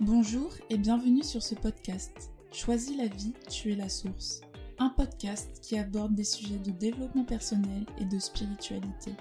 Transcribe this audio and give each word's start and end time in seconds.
Bonjour 0.00 0.50
et 0.70 0.76
bienvenue 0.76 1.22
sur 1.22 1.40
ce 1.40 1.54
podcast. 1.54 2.32
Choisis 2.50 2.96
la 2.96 3.06
vie, 3.06 3.32
tu 3.48 3.70
es 3.70 3.76
la 3.76 3.88
source. 3.88 4.40
Un 4.80 4.88
podcast 4.88 5.60
qui 5.62 5.78
aborde 5.78 6.16
des 6.16 6.24
sujets 6.24 6.58
de 6.58 6.72
développement 6.72 7.24
personnel 7.24 7.86
et 8.00 8.04
de 8.04 8.18
spiritualité. 8.18 9.12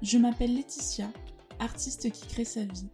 Je 0.00 0.16
m'appelle 0.16 0.54
Laetitia, 0.54 1.10
artiste 1.58 2.10
qui 2.12 2.26
crée 2.28 2.46
sa 2.46 2.64
vie, 2.64 2.88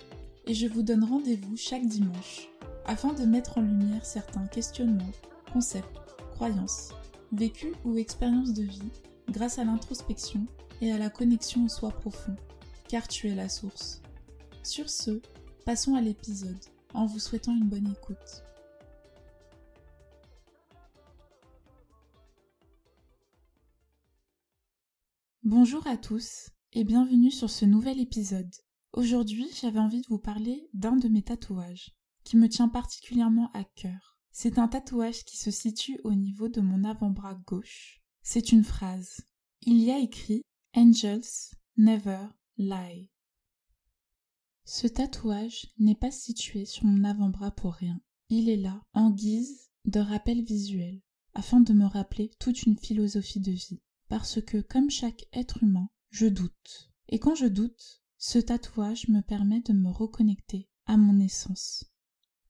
et 0.46 0.54
je 0.54 0.66
vous 0.66 0.82
donne 0.82 1.04
rendez-vous 1.04 1.56
chaque 1.56 1.86
dimanche 1.86 2.48
afin 2.86 3.12
de 3.12 3.24
mettre 3.24 3.58
en 3.58 3.62
lumière 3.62 4.04
certains 4.04 4.48
questionnements, 4.48 5.12
concepts, 5.52 6.00
croyances, 6.32 6.90
vécus 7.30 7.76
ou 7.84 7.96
expériences 7.98 8.52
de 8.52 8.64
vie 8.64 8.90
grâce 9.30 9.60
à 9.60 9.64
l'introspection 9.64 10.44
et 10.80 10.90
à 10.90 10.98
la 10.98 11.08
connexion 11.08 11.66
au 11.66 11.68
soi 11.68 11.92
profond, 11.92 12.34
car 12.88 13.06
tu 13.06 13.28
es 13.28 13.36
la 13.36 13.48
source. 13.48 14.02
Sur 14.64 14.90
ce, 14.90 15.20
passons 15.64 15.94
à 15.94 16.00
l'épisode 16.00 16.58
en 16.96 17.06
vous 17.06 17.18
souhaitant 17.18 17.54
une 17.54 17.68
bonne 17.68 17.88
écoute. 17.88 18.42
Bonjour 25.42 25.86
à 25.86 25.96
tous 25.96 26.50
et 26.72 26.84
bienvenue 26.84 27.30
sur 27.30 27.50
ce 27.50 27.66
nouvel 27.66 28.00
épisode. 28.00 28.50
Aujourd'hui, 28.94 29.46
j'avais 29.60 29.78
envie 29.78 30.00
de 30.00 30.08
vous 30.08 30.18
parler 30.18 30.68
d'un 30.72 30.96
de 30.96 31.08
mes 31.08 31.22
tatouages 31.22 31.94
qui 32.24 32.36
me 32.36 32.48
tient 32.48 32.68
particulièrement 32.68 33.50
à 33.52 33.62
cœur. 33.62 34.18
C'est 34.32 34.58
un 34.58 34.66
tatouage 34.66 35.24
qui 35.24 35.36
se 35.36 35.50
situe 35.50 36.00
au 36.02 36.14
niveau 36.14 36.48
de 36.48 36.60
mon 36.60 36.82
avant-bras 36.82 37.34
gauche. 37.46 38.00
C'est 38.22 38.52
une 38.52 38.64
phrase. 38.64 39.20
Il 39.62 39.78
y 39.78 39.90
a 39.90 39.98
écrit 39.98 40.42
Angels 40.74 41.54
never 41.76 42.26
lie. 42.56 43.10
Ce 44.68 44.88
tatouage 44.88 45.68
n'est 45.78 45.94
pas 45.94 46.10
situé 46.10 46.64
sur 46.64 46.86
mon 46.86 47.04
avant-bras 47.04 47.52
pour 47.52 47.74
rien. 47.74 48.00
Il 48.30 48.48
est 48.48 48.56
là, 48.56 48.82
en 48.94 49.12
guise 49.12 49.70
de 49.84 50.00
rappel 50.00 50.42
visuel, 50.42 51.00
afin 51.34 51.60
de 51.60 51.72
me 51.72 51.86
rappeler 51.86 52.32
toute 52.40 52.64
une 52.64 52.76
philosophie 52.76 53.38
de 53.38 53.52
vie. 53.52 53.80
Parce 54.08 54.40
que, 54.42 54.60
comme 54.60 54.90
chaque 54.90 55.28
être 55.32 55.62
humain, 55.62 55.88
je 56.10 56.26
doute. 56.26 56.90
Et 57.08 57.20
quand 57.20 57.36
je 57.36 57.46
doute, 57.46 58.02
ce 58.18 58.40
tatouage 58.40 59.06
me 59.06 59.20
permet 59.20 59.60
de 59.60 59.72
me 59.72 59.88
reconnecter 59.88 60.68
à 60.86 60.96
mon 60.96 61.20
essence. 61.20 61.84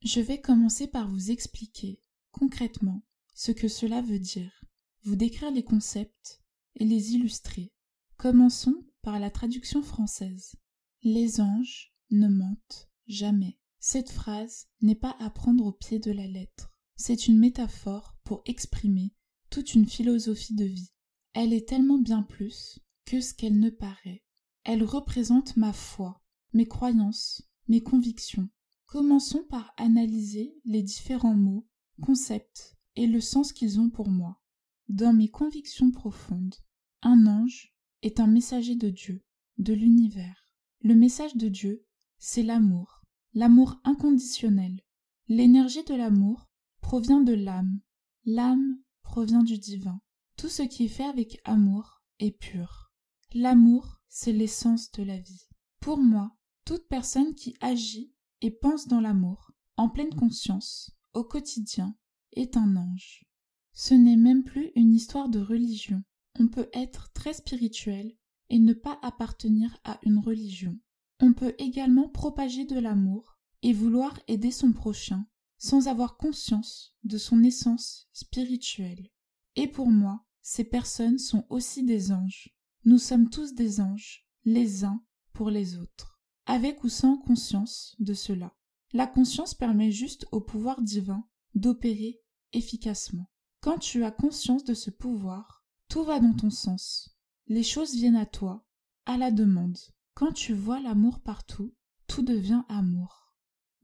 Je 0.01 0.21
vais 0.21 0.41
commencer 0.41 0.87
par 0.87 1.11
vous 1.11 1.31
expliquer, 1.31 2.01
concrètement, 2.31 3.03
ce 3.35 3.53
que 3.53 3.69
cela 3.69 4.01
veut 4.01 4.21
dire, 4.21 4.65
vous 5.03 5.17
décrire 5.17 5.51
les 5.51 5.65
concepts 5.65 6.43
et 6.77 6.87
les 6.87 7.13
illustrer. 7.13 7.75
Commençons 8.17 8.87
par 9.03 9.21
la 9.21 9.31
traduction 9.31 9.83
française. 9.83 10.57
Les 11.03 11.43
anges 11.43 11.93
ne 12.11 12.29
mentent 12.29 12.89
jamais. 13.07 13.59
Cette 13.79 14.11
phrase 14.11 14.69
n'est 14.81 14.95
pas 14.95 15.17
à 15.21 15.31
prendre 15.31 15.65
au 15.65 15.73
pied 15.73 15.99
de 15.99 16.11
la 16.11 16.27
lettre. 16.27 16.73
C'est 16.97 17.29
une 17.29 17.39
métaphore 17.39 18.17
pour 18.25 18.43
exprimer 18.47 19.15
toute 19.51 19.75
une 19.75 19.87
philosophie 19.87 20.55
de 20.55 20.65
vie. 20.65 20.91
Elle 21.35 21.53
est 21.53 21.69
tellement 21.69 21.99
bien 21.99 22.23
plus 22.23 22.81
que 23.05 23.21
ce 23.21 23.35
qu'elle 23.35 23.59
ne 23.59 23.71
paraît. 23.71 24.25
Elle 24.65 24.83
représente 24.83 25.57
ma 25.57 25.73
foi, 25.73 26.23
mes 26.53 26.67
croyances, 26.67 27.49
mes 27.69 27.83
convictions. 27.83 28.49
Commençons 28.87 29.45
par 29.49 29.73
analyser 29.77 30.57
les 30.65 30.83
différents 30.83 31.37
mots, 31.37 31.69
concepts 32.03 32.77
et 32.97 33.07
le 33.07 33.21
sens 33.21 33.53
qu'ils 33.53 33.79
ont 33.79 33.91
pour 33.91 34.09
moi. 34.09 34.41
Dans 34.89 35.13
mes 35.13 35.29
convictions 35.29 35.91
profondes, 35.91 36.55
un 37.03 37.27
ange 37.27 37.75
est 38.03 38.21
un 38.21 38.27
messager 38.27 38.75
de 38.75 38.91
Dieu, 38.91 39.25
de 39.59 39.75
l'univers. 39.75 40.53
Le 40.81 40.95
message 40.95 41.37
de 41.37 41.49
Dieu 41.49 41.86
c'est 42.19 42.43
l'amour, 42.43 43.03
l'amour 43.35 43.81
inconditionnel. 43.85 44.81
L'énergie 45.29 45.85
de 45.85 45.95
l'amour 45.95 46.49
provient 46.81 47.21
de 47.21 47.33
l'âme, 47.33 47.81
l'âme 48.25 48.79
provient 49.03 49.43
du 49.43 49.59
divin. 49.59 50.01
Tout 50.37 50.49
ce 50.49 50.63
qui 50.63 50.85
est 50.85 50.89
fait 50.89 51.05
avec 51.05 51.41
amour 51.45 52.03
est 52.19 52.31
pur. 52.31 52.93
L'amour, 53.35 54.01
c'est 54.09 54.33
l'essence 54.33 54.91
de 54.93 55.03
la 55.03 55.19
vie. 55.19 55.49
Pour 55.81 55.99
moi, 55.99 56.37
toute 56.65 56.89
personne 56.89 57.35
qui 57.35 57.57
agit 57.61 58.13
et 58.41 58.51
pense 58.51 58.89
dans 58.89 59.01
l'amour, 59.01 59.53
en 59.77 59.89
pleine 59.89 60.15
conscience, 60.15 60.91
au 61.15 61.25
quotidien, 61.25 61.97
est 62.33 62.57
un 62.57 62.77
ange. 62.77 63.25
Ce 63.73 63.95
n'est 63.95 64.17
même 64.17 64.43
plus 64.43 64.71
une 64.75 64.95
histoire 64.95 65.29
de 65.29 65.39
religion. 65.39 66.03
On 66.39 66.49
peut 66.49 66.69
être 66.73 67.13
très 67.13 67.35
spirituel 67.35 68.17
et 68.49 68.59
ne 68.59 68.73
pas 68.73 68.99
appartenir 69.03 69.79
à 69.85 69.99
une 70.03 70.19
religion. 70.19 70.79
On 71.21 71.33
peut 71.33 71.55
également 71.59 72.09
propager 72.09 72.65
de 72.65 72.79
l'amour 72.79 73.39
et 73.63 73.73
vouloir 73.73 74.19
aider 74.29 74.51
son 74.51 74.73
prochain 74.73 75.27
sans 75.59 75.89
avoir 75.89 76.17
conscience 76.17 76.95
de 77.05 77.19
son 77.19 77.43
essence 77.43 78.09
spirituelle. 78.13 79.09
Et 79.57 79.69
pour 79.69 79.89
moi, 79.89 80.27
ces 80.43 80.65
personnes 80.65 81.19
sont 81.19 81.47
aussi 81.49 81.83
des 81.83 82.13
anges. 82.13 82.55
Nous 82.85 82.99
sommes 82.99 83.31
tous 83.31 83.55
des 83.55 83.81
anges, 83.81 84.29
les 84.45 84.85
uns 84.85 85.03
pour 85.33 85.51
les 85.51 85.77
autres, 85.77 86.21
avec 86.45 86.85
ou 86.85 86.89
sans 86.89 87.17
conscience 87.17 87.97
de 87.99 88.15
cela. 88.15 88.55
La 88.93 89.07
conscience 89.07 89.55
permet 89.55 89.91
juste 89.91 90.27
au 90.31 90.41
pouvoir 90.41 90.83
divin 90.83 91.27
d'opérer 91.55 92.21
efficacement. 92.53 93.31
Quand 93.61 93.79
tu 93.79 94.05
as 94.05 94.13
conscience 94.13 94.65
de 94.65 94.75
ce 94.75 94.91
pouvoir, 94.91 95.65
tout 95.89 96.05
va 96.05 96.21
dans 96.21 96.35
ton 96.35 96.51
sens. 96.51 97.19
Les 97.49 97.63
choses 97.63 97.95
viennent 97.95 98.17
à 98.17 98.27
toi, 98.27 98.65
à 99.07 99.17
la 99.17 99.31
demande. 99.31 99.79
Quand 100.17 100.33
tu 100.33 100.55
vois 100.55 100.81
l'amour 100.81 101.21
partout, 101.21 101.75
tout 102.07 102.23
devient 102.23 102.63
amour. 102.71 103.35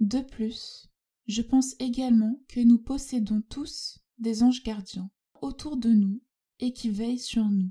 De 0.00 0.22
plus, 0.22 0.88
je 1.26 1.43
pense 1.43 1.75
également 1.78 2.41
que 2.48 2.60
nous 2.60 2.78
possédons 2.78 3.43
tous 3.50 3.98
des 4.16 4.42
anges 4.42 4.62
gardiens 4.62 5.10
autour 5.42 5.76
de 5.76 5.91
nous 5.91 6.22
et 6.59 6.72
qui 6.72 6.88
veillent 6.88 7.19
sur 7.19 7.44
nous, 7.44 7.71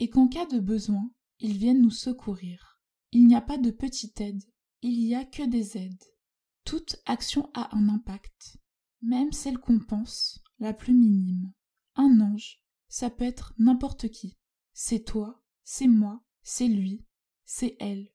et 0.00 0.10
qu'en 0.10 0.26
cas 0.26 0.46
de 0.46 0.58
besoin, 0.58 1.12
ils 1.38 1.56
viennent 1.56 1.80
nous 1.80 1.92
secourir. 1.92 2.80
Il 3.12 3.28
n'y 3.28 3.36
a 3.36 3.40
pas 3.40 3.56
de 3.56 3.70
petite 3.70 4.20
aide, 4.20 4.42
il 4.80 4.98
n'y 4.98 5.14
a 5.14 5.24
que 5.24 5.48
des 5.48 5.76
aides. 5.76 6.04
Toute 6.64 6.96
action 7.06 7.50
a 7.54 7.72
un 7.76 7.88
impact, 7.88 8.58
même 9.00 9.30
celle 9.30 9.58
qu'on 9.58 9.78
pense 9.78 10.42
la 10.58 10.72
plus 10.72 10.94
minime. 10.94 11.52
Un 11.94 12.20
ange, 12.20 12.64
ça 12.88 13.10
peut 13.10 13.22
être 13.24 13.54
n'importe 13.58 14.08
qui. 14.08 14.36
C'est 14.72 15.04
toi, 15.04 15.40
c'est 15.62 15.86
moi, 15.86 16.20
c'est 16.42 16.66
lui, 16.66 17.04
c'est 17.54 17.76
elle. 17.80 18.08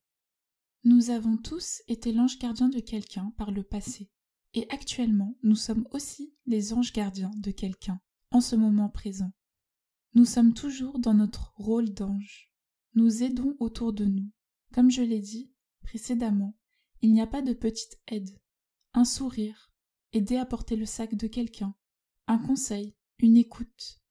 Nous 0.84 1.12
avons 1.12 1.38
tous 1.38 1.84
été 1.88 2.12
l'ange 2.12 2.40
gardien 2.40 2.70
de 2.70 2.80
quelqu'un 2.80 3.32
par 3.38 3.52
le 3.52 3.62
passé, 3.62 4.10
et 4.56 4.66
actuellement 4.72 5.38
nous 5.44 5.56
sommes 5.56 5.88
aussi 5.92 6.34
les 6.48 6.74
anges 6.74 6.92
gardiens 6.92 7.32
de 7.38 7.52
quelqu'un, 7.52 8.02
en 8.32 8.42
ce 8.42 8.56
moment 8.56 8.90
présent. 8.90 9.32
Nous 10.16 10.26
sommes 10.26 10.56
toujours 10.56 10.98
dans 10.98 11.14
notre 11.14 11.54
rôle 11.56 11.94
d'ange. 11.94 12.52
Nous 12.96 13.22
aidons 13.22 13.56
autour 13.60 13.94
de 13.94 14.06
nous. 14.06 14.32
Comme 14.74 14.90
je 14.90 15.04
l'ai 15.04 15.22
dit 15.22 15.54
précédemment, 15.84 16.58
il 17.04 17.14
n'y 17.14 17.22
a 17.22 17.28
pas 17.28 17.44
de 17.44 17.54
petite 17.54 18.02
aide. 18.08 18.42
Un 18.96 19.06
sourire, 19.06 19.72
aider 20.14 20.38
à 20.38 20.48
porter 20.48 20.76
le 20.76 20.88
sac 20.88 21.14
de 21.14 21.28
quelqu'un, 21.28 21.76
un 22.26 22.40
conseil, 22.40 22.96
une 23.20 23.38
écoute, 23.38 24.02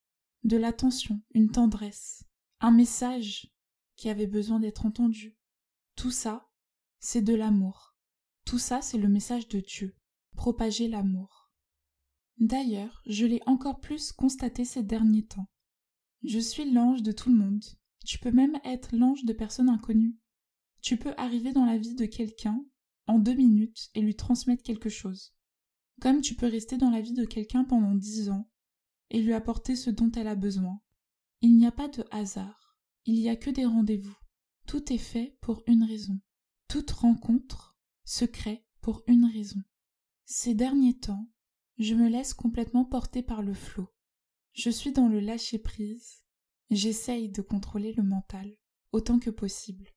de 0.44 0.56
l'attention, 0.56 1.20
une 1.34 1.50
tendresse, 1.50 2.22
un 2.60 2.70
message, 2.70 3.56
qui 3.97 4.09
avait 4.09 4.27
besoin 4.27 4.61
d'être 4.61 4.87
entendu. 4.87 5.37
Tout 5.97 6.11
ça, 6.11 6.49
c'est 6.99 7.23
de 7.23 7.34
l'amour. 7.34 7.97
Tout 8.45 8.59
ça, 8.59 8.83
c'est 8.83 8.99
le 8.99 9.09
message 9.09 9.49
de 9.49 9.61
Dieu. 9.61 9.97
Propager 10.37 10.89
l'amour. 10.89 11.51
D'ailleurs, 12.39 13.03
je 13.07 13.25
l'ai 13.25 13.41
encore 13.47 13.81
plus 13.81 14.13
constaté 14.13 14.65
ces 14.65 14.83
derniers 14.83 15.27
temps. 15.27 15.48
Je 16.22 16.39
suis 16.39 16.71
l'ange 16.71 17.03
de 17.03 17.13
tout 17.13 17.31
le 17.31 17.37
monde. 17.37 17.65
Tu 18.04 18.19
peux 18.19 18.31
même 18.31 18.59
être 18.65 18.95
l'ange 18.95 19.25
de 19.25 19.33
personnes 19.33 19.71
inconnues. 19.71 20.19
Tu 20.83 20.97
peux 20.97 21.15
arriver 21.16 21.53
dans 21.53 21.65
la 21.65 21.78
vie 21.78 21.95
de 21.95 22.04
quelqu'un 22.04 22.65
en 23.07 23.19
deux 23.19 23.34
minutes 23.34 23.89
et 23.95 24.01
lui 24.01 24.15
transmettre 24.15 24.63
quelque 24.63 24.89
chose. 24.89 25.34
Comme 26.01 26.21
tu 26.21 26.34
peux 26.34 26.47
rester 26.47 26.77
dans 26.77 26.91
la 26.91 27.01
vie 27.01 27.15
de 27.15 27.25
quelqu'un 27.25 27.65
pendant 27.65 27.95
dix 27.95 28.28
ans 28.28 28.51
et 29.10 29.22
lui 29.22 29.33
apporter 29.33 29.77
ce 29.77 29.91
dont 29.91 30.10
elle 30.13 30.28
a 30.28 30.34
besoin. 30.34 30.81
Il 31.41 31.57
n'y 31.57 31.66
a 31.66 31.72
pas 31.72 31.89
de 31.89 32.04
hasard. 32.10 32.66
Il 33.06 33.14
n'y 33.20 33.28
a 33.28 33.36
que 33.36 33.50
des 33.50 33.64
rendez-vous. 33.64 34.16
Tout 34.66 34.92
est 34.92 34.98
fait 34.98 35.38
pour 35.41 35.62
une 35.68 35.84
raison. 35.84 36.20
Toute 36.68 36.91
rencontre 36.91 37.78
se 38.04 38.24
crée 38.24 38.66
pour 38.80 39.04
une 39.06 39.24
raison. 39.24 39.62
Ces 40.24 40.54
derniers 40.54 40.98
temps, 40.98 41.30
je 41.78 41.94
me 41.94 42.08
laisse 42.08 42.34
complètement 42.34 42.84
porter 42.84 43.22
par 43.22 43.42
le 43.42 43.54
flot. 43.54 43.88
Je 44.54 44.70
suis 44.70 44.92
dans 44.92 45.08
le 45.08 45.20
lâcher-prise. 45.20 46.24
J'essaye 46.70 47.30
de 47.30 47.42
contrôler 47.42 47.92
le 47.92 48.03
mental 48.03 48.56
autant 48.91 49.20
que 49.20 49.30
possible. 49.30 49.88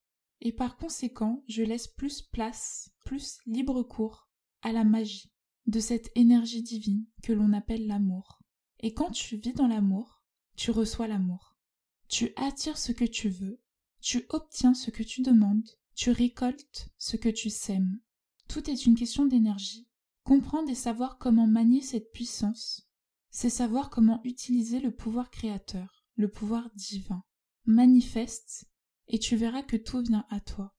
Et 0.41 0.51
par 0.51 0.77
conséquent, 0.77 1.43
je 1.47 1.63
laisse 1.63 1.87
plus 1.87 2.21
place, 2.21 2.91
plus 3.05 3.39
libre 3.47 3.81
cours 3.81 4.29
à 4.61 4.71
la 4.71 4.83
magie 4.83 5.33
de 5.65 5.79
cette 5.79 6.11
énergie 6.15 6.61
divine 6.61 7.07
que 7.23 7.33
l'on 7.33 7.53
appelle 7.53 7.87
l'amour. 7.87 8.39
Et 8.81 8.93
quand 8.93 9.09
tu 9.09 9.37
vis 9.37 9.53
dans 9.53 9.67
l'amour, 9.67 10.23
tu 10.55 10.69
reçois 10.69 11.07
l'amour. 11.07 11.48
Tu 12.09 12.33
attires 12.35 12.79
ce 12.79 12.91
que 12.91 13.05
tu 13.05 13.29
veux, 13.29 13.61
tu 14.01 14.25
obtiens 14.29 14.73
ce 14.73 14.89
que 14.89 15.03
tu 15.03 15.21
demandes, 15.21 15.69
tu 15.93 16.09
récoltes 16.09 16.89
ce 16.97 17.17
que 17.17 17.29
tu 17.29 17.51
sèmes. 17.51 17.99
Tout 18.47 18.67
est 18.67 18.87
une 18.87 18.95
question 18.95 19.25
d'énergie 19.25 19.87
Comprendre 20.23 20.71
et 20.71 20.75
savoir 20.75 21.19
comment 21.19 21.45
manier 21.45 21.81
cette 21.81 22.11
puissance, 22.11 22.89
c'est 23.29 23.51
savoir 23.51 23.91
comment 23.91 24.21
utiliser 24.23 24.79
le 24.79 24.89
pouvoir 24.89 25.29
créateur, 25.29 26.03
le 26.15 26.29
pouvoir 26.31 26.71
divin. 26.73 27.23
Manifeste, 27.65 28.65
et 29.07 29.19
tu 29.19 29.35
verras 29.35 29.61
que 29.61 29.77
tout 29.77 30.01
vient 30.01 30.25
à 30.31 30.39
toi. 30.39 30.75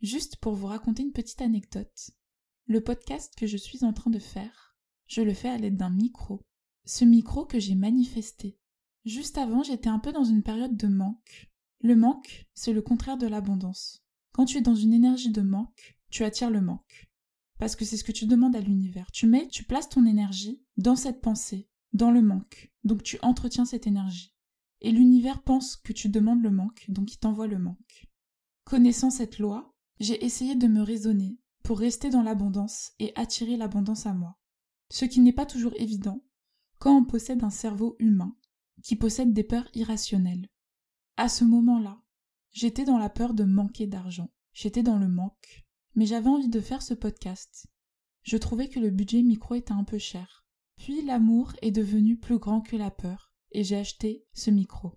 Juste 0.00 0.36
pour 0.36 0.54
vous 0.54 0.66
raconter 0.66 1.02
une 1.02 1.12
petite 1.12 1.42
anecdote. 1.42 2.12
Le 2.66 2.80
podcast 2.80 3.34
que 3.36 3.48
je 3.48 3.56
suis 3.56 3.84
en 3.84 3.92
train 3.92 4.10
de 4.10 4.20
faire, 4.20 4.76
je 5.08 5.22
le 5.22 5.34
fais 5.34 5.48
à 5.48 5.58
l'aide 5.58 5.76
d'un 5.76 5.90
micro. 5.90 6.46
Ce 6.84 7.04
micro 7.04 7.46
que 7.46 7.58
j'ai 7.58 7.74
manifesté. 7.74 8.60
Juste 9.04 9.38
avant, 9.38 9.62
j'étais 9.62 9.88
un 9.88 9.98
peu 9.98 10.12
dans 10.12 10.24
une 10.24 10.42
période 10.42 10.76
de 10.76 10.88
manque. 10.88 11.50
Le 11.80 11.96
manque, 11.96 12.46
c'est 12.54 12.72
le 12.72 12.82
contraire 12.82 13.16
de 13.16 13.26
l'abondance. 13.26 14.04
Quand 14.32 14.44
tu 14.44 14.58
es 14.58 14.62
dans 14.62 14.74
une 14.74 14.92
énergie 14.92 15.30
de 15.30 15.42
manque, 15.42 15.98
tu 16.10 16.24
attires 16.24 16.50
le 16.50 16.60
manque. 16.60 17.08
Parce 17.58 17.76
que 17.76 17.84
c'est 17.84 17.96
ce 17.96 18.04
que 18.04 18.12
tu 18.12 18.26
demandes 18.26 18.56
à 18.56 18.60
l'univers. 18.60 19.10
Tu 19.12 19.26
mets, 19.26 19.48
tu 19.48 19.64
places 19.64 19.88
ton 19.88 20.06
énergie 20.06 20.62
dans 20.76 20.96
cette 20.96 21.20
pensée, 21.20 21.68
dans 21.92 22.10
le 22.10 22.22
manque. 22.22 22.72
Donc 22.84 23.02
tu 23.02 23.18
entretiens 23.22 23.64
cette 23.64 23.86
énergie. 23.86 24.34
Et 24.80 24.92
l'univers 24.92 25.42
pense 25.42 25.76
que 25.76 25.92
tu 25.92 26.08
demandes 26.08 26.42
le 26.42 26.50
manque, 26.50 26.84
donc 26.88 27.12
il 27.12 27.18
t'envoie 27.18 27.48
le 27.48 27.58
manque. 27.58 28.06
Connaissant 28.64 29.10
cette 29.10 29.38
loi, 29.38 29.74
j'ai 29.98 30.24
essayé 30.24 30.54
de 30.54 30.68
me 30.68 30.82
raisonner 30.82 31.38
pour 31.64 31.80
rester 31.80 32.10
dans 32.10 32.22
l'abondance 32.22 32.92
et 33.00 33.12
attirer 33.16 33.56
l'abondance 33.56 34.06
à 34.06 34.14
moi. 34.14 34.38
Ce 34.90 35.04
qui 35.04 35.20
n'est 35.20 35.32
pas 35.32 35.46
toujours 35.46 35.74
évident 35.76 36.22
quand 36.78 36.96
on 36.96 37.04
possède 37.04 37.42
un 37.42 37.50
cerveau 37.50 37.96
humain 37.98 38.36
qui 38.82 38.96
possède 38.96 39.32
des 39.32 39.44
peurs 39.44 39.68
irrationnelles. 39.74 40.48
À 41.16 41.28
ce 41.28 41.44
moment-là, 41.44 42.00
j'étais 42.52 42.84
dans 42.84 42.98
la 42.98 43.10
peur 43.10 43.34
de 43.34 43.44
manquer 43.44 43.86
d'argent. 43.86 44.30
J'étais 44.52 44.82
dans 44.82 44.98
le 44.98 45.08
manque. 45.08 45.66
Mais 45.94 46.06
j'avais 46.06 46.28
envie 46.28 46.48
de 46.48 46.60
faire 46.60 46.82
ce 46.82 46.94
podcast. 46.94 47.66
Je 48.22 48.36
trouvais 48.36 48.68
que 48.68 48.80
le 48.80 48.90
budget 48.90 49.22
micro 49.22 49.54
était 49.54 49.72
un 49.72 49.84
peu 49.84 49.98
cher. 49.98 50.44
Puis 50.76 51.02
l'amour 51.02 51.52
est 51.60 51.72
devenu 51.72 52.16
plus 52.16 52.38
grand 52.38 52.60
que 52.60 52.76
la 52.76 52.90
peur, 52.90 53.32
et 53.52 53.64
j'ai 53.64 53.76
acheté 53.76 54.24
ce 54.32 54.50
micro. 54.50 54.92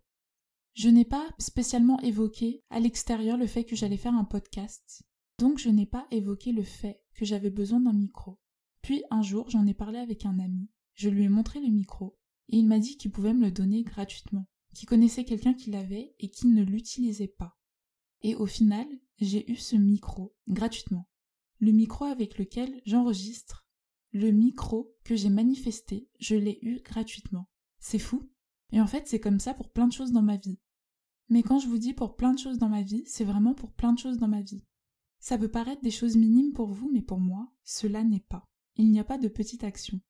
Je 0.74 0.90
n'ai 0.90 1.06
pas 1.06 1.28
spécialement 1.38 2.00
évoqué 2.02 2.64
à 2.70 2.80
l'extérieur 2.80 3.38
le 3.38 3.48
fait 3.48 3.66
que 3.66 3.76
j'allais 3.76 3.98
faire 3.98 4.14
un 4.14 4.24
podcast, 4.24 5.04
donc 5.38 5.58
je 5.58 5.70
n'ai 5.70 5.86
pas 5.86 6.08
évoqué 6.12 6.52
le 6.52 6.64
fait 6.64 7.02
que 7.16 7.26
j'avais 7.26 7.50
besoin 7.50 7.80
d'un 7.80 7.94
micro. 7.94 8.40
Puis 8.82 9.04
un 9.10 9.22
jour, 9.22 9.50
j'en 9.50 9.66
ai 9.66 9.74
parlé 9.74 10.00
avec 10.00 10.26
un 10.26 10.40
ami. 10.40 10.70
Je 10.94 11.10
lui 11.10 11.24
ai 11.24 11.30
montré 11.30 11.60
le 11.60 11.70
micro, 11.70 12.18
et 12.52 12.58
il 12.58 12.68
m'a 12.68 12.80
dit 12.80 12.98
qu'il 12.98 13.12
pouvait 13.12 13.34
me 13.34 13.46
le 13.46 13.52
donner 13.52 13.84
gratuitement, 13.84 14.46
qu'il 14.74 14.88
connaissait 14.88 15.26
quelqu'un 15.26 15.54
qui 15.54 15.72
l'avait 15.72 16.14
et 16.20 16.30
qui 16.30 16.48
ne 16.48 16.64
l'utilisait 16.64 17.28
pas. 17.28 17.58
Et 18.22 18.36
au 18.36 18.46
final, 18.46 18.88
j'ai 19.20 19.50
eu 19.52 19.56
ce 19.56 19.76
micro 19.76 20.36
gratuitement. 20.48 21.10
Le 21.60 21.72
micro 21.72 22.06
avec 22.06 22.38
lequel 22.38 22.82
j'enregistre, 22.86 23.66
le 24.12 24.32
micro 24.32 24.94
que 25.04 25.16
j'ai 25.16 25.30
manifesté, 25.30 26.10
je 26.20 26.36
l'ai 26.36 26.60
eu 26.62 26.82
gratuitement. 26.82 27.50
C'est 27.80 28.00
fou. 28.00 28.30
Et 28.74 28.82
en 28.82 28.88
fait, 28.88 29.08
c'est 29.08 29.20
comme 29.20 29.40
ça 29.40 29.54
pour 29.54 29.72
plein 29.72 29.88
de 29.88 29.94
choses 29.94 30.12
dans 30.12 30.22
ma 30.22 30.38
vie. 30.38 30.60
Mais 31.30 31.44
quand 31.44 31.60
je 31.60 31.68
vous 31.68 31.78
dis 31.78 31.94
pour 31.94 32.18
plein 32.18 32.34
de 32.34 32.40
choses 32.40 32.58
dans 32.58 32.70
ma 32.70 32.82
vie, 32.82 33.04
c'est 33.06 33.24
vraiment 33.24 33.54
pour 33.54 33.72
plein 33.72 33.94
de 33.94 34.00
choses 34.00 34.18
dans 34.18 34.28
ma 34.28 34.42
vie. 34.42 34.66
Ça 35.20 35.38
peut 35.38 35.52
paraître 35.52 35.82
des 35.82 35.92
choses 35.92 36.18
minimes 36.18 36.52
pour 36.52 36.74
vous, 36.74 36.90
mais 36.92 37.02
pour 37.02 37.20
moi, 37.20 37.50
cela 37.64 38.04
n'est 38.04 38.26
pas. 38.28 38.50
Il 38.76 38.92
n'y 38.92 39.00
a 39.00 39.06
pas 39.06 39.18
de 39.18 39.28
petite 39.28 39.64
action. 39.64 40.02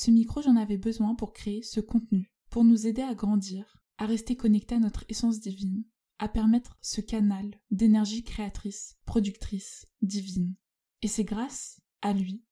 Ce 0.00 0.12
micro, 0.12 0.42
j'en 0.42 0.54
avais 0.54 0.78
besoin 0.78 1.16
pour 1.16 1.32
créer 1.32 1.60
ce 1.64 1.80
contenu, 1.80 2.32
pour 2.50 2.62
nous 2.62 2.86
aider 2.86 3.02
à 3.02 3.16
grandir, 3.16 3.82
à 3.96 4.06
rester 4.06 4.36
connectés 4.36 4.76
à 4.76 4.78
notre 4.78 5.04
essence 5.08 5.40
divine, 5.40 5.82
à 6.20 6.28
permettre 6.28 6.78
ce 6.80 7.00
canal 7.00 7.60
d'énergie 7.72 8.22
créatrice, 8.22 8.96
productrice, 9.06 9.88
divine. 10.00 10.54
Et 11.02 11.08
c'est 11.08 11.24
grâce 11.24 11.80
à 12.00 12.12
lui, 12.12 12.44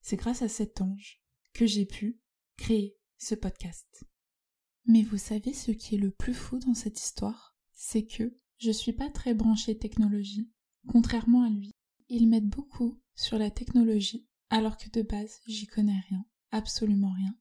c'est 0.00 0.16
grâce 0.16 0.40
à 0.40 0.48
cet 0.48 0.80
ange 0.80 1.22
que 1.52 1.66
j'ai 1.66 1.84
pu 1.84 2.22
créer 2.56 2.96
ce 3.18 3.34
podcast. 3.34 4.06
Mais 4.86 5.02
vous 5.02 5.18
savez 5.18 5.52
ce 5.52 5.72
qui 5.72 5.96
est 5.96 5.98
le 5.98 6.10
plus 6.10 6.32
fou 6.32 6.58
dans 6.58 6.72
cette 6.72 6.98
histoire? 6.98 7.54
C'est 7.74 8.06
que 8.06 8.34
je 8.56 8.70
suis 8.70 8.94
pas 8.94 9.10
très 9.10 9.34
branchée 9.34 9.76
technologie, 9.76 10.50
contrairement 10.88 11.42
à 11.42 11.50
lui. 11.50 11.70
Il 12.08 12.30
m'aide 12.30 12.48
beaucoup 12.48 12.98
sur 13.14 13.36
la 13.36 13.50
technologie, 13.50 14.26
alors 14.48 14.78
que 14.78 14.88
de 14.88 15.02
base, 15.02 15.40
j'y 15.46 15.66
connais 15.66 16.00
rien, 16.08 16.24
absolument 16.54 17.12
rien. 17.12 17.34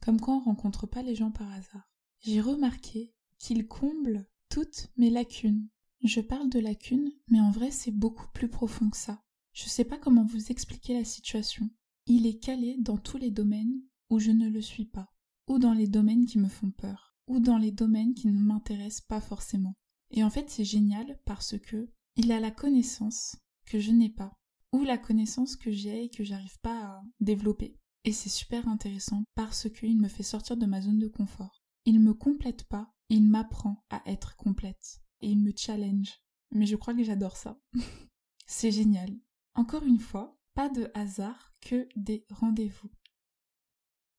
Comme 0.00 0.20
quand 0.20 0.38
on 0.38 0.44
rencontre 0.44 0.86
pas 0.86 1.02
les 1.02 1.14
gens 1.14 1.30
par 1.30 1.50
hasard. 1.52 1.90
J'ai 2.20 2.40
remarqué 2.40 3.12
qu'il 3.38 3.66
comble 3.66 4.26
toutes 4.48 4.88
mes 4.96 5.10
lacunes. 5.10 5.68
Je 6.02 6.20
parle 6.20 6.48
de 6.48 6.58
lacunes, 6.58 7.10
mais 7.28 7.40
en 7.40 7.50
vrai 7.50 7.70
c'est 7.70 7.90
beaucoup 7.90 8.28
plus 8.32 8.48
profond 8.48 8.88
que 8.88 8.96
ça. 8.96 9.22
Je 9.52 9.68
sais 9.68 9.84
pas 9.84 9.98
comment 9.98 10.24
vous 10.24 10.50
expliquer 10.50 10.94
la 10.94 11.04
situation. 11.04 11.68
Il 12.06 12.26
est 12.26 12.38
calé 12.38 12.76
dans 12.78 12.96
tous 12.96 13.18
les 13.18 13.30
domaines 13.30 13.82
où 14.08 14.18
je 14.18 14.30
ne 14.30 14.48
le 14.48 14.62
suis 14.62 14.86
pas, 14.86 15.12
ou 15.48 15.58
dans 15.58 15.74
les 15.74 15.88
domaines 15.88 16.26
qui 16.26 16.38
me 16.38 16.48
font 16.48 16.70
peur, 16.70 17.14
ou 17.26 17.40
dans 17.40 17.58
les 17.58 17.72
domaines 17.72 18.14
qui 18.14 18.28
ne 18.28 18.38
m'intéressent 18.38 19.06
pas 19.06 19.20
forcément. 19.20 19.76
Et 20.10 20.24
en 20.24 20.30
fait 20.30 20.48
c'est 20.48 20.64
génial 20.64 21.18
parce 21.24 21.58
que 21.58 21.90
il 22.16 22.32
a 22.32 22.40
la 22.40 22.50
connaissance 22.50 23.36
que 23.66 23.80
je 23.80 23.92
n'ai 23.92 24.10
pas, 24.10 24.38
ou 24.72 24.82
la 24.84 24.98
connaissance 24.98 25.56
que 25.56 25.70
j'ai 25.70 26.04
et 26.04 26.10
que 26.10 26.24
j'arrive 26.24 26.58
pas 26.60 26.84
à 26.84 27.02
développer. 27.20 27.79
Et 28.04 28.12
c'est 28.12 28.28
super 28.30 28.68
intéressant 28.68 29.24
parce 29.34 29.68
qu'il 29.70 30.00
me 30.00 30.08
fait 30.08 30.22
sortir 30.22 30.56
de 30.56 30.66
ma 30.66 30.80
zone 30.80 30.98
de 30.98 31.08
confort. 31.08 31.62
Il 31.84 32.00
me 32.00 32.14
complète 32.14 32.64
pas 32.64 32.92
il 33.10 33.28
m'apprend 33.28 33.84
à 33.90 34.02
être 34.06 34.36
complète 34.36 35.02
et 35.20 35.28
il 35.28 35.42
me 35.42 35.52
challenge. 35.54 36.22
Mais 36.52 36.64
je 36.64 36.76
crois 36.76 36.94
que 36.94 37.02
j'adore 37.02 37.36
ça. 37.36 37.60
C'est 38.46 38.70
génial. 38.70 39.10
Encore 39.54 39.82
une 39.82 39.98
fois, 39.98 40.38
pas 40.54 40.68
de 40.68 40.90
hasard 40.94 41.52
que 41.60 41.88
des 41.96 42.24
rendez-vous. 42.30 42.88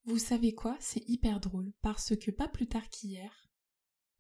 Vous 0.04 0.18
savez 0.18 0.54
quoi? 0.54 0.76
C'est 0.82 1.08
hyper 1.08 1.40
drôle 1.40 1.72
parce 1.82 2.16
que 2.18 2.32
pas 2.32 2.50
plus 2.50 2.68
tard 2.68 2.90
qu'hier, 2.90 3.48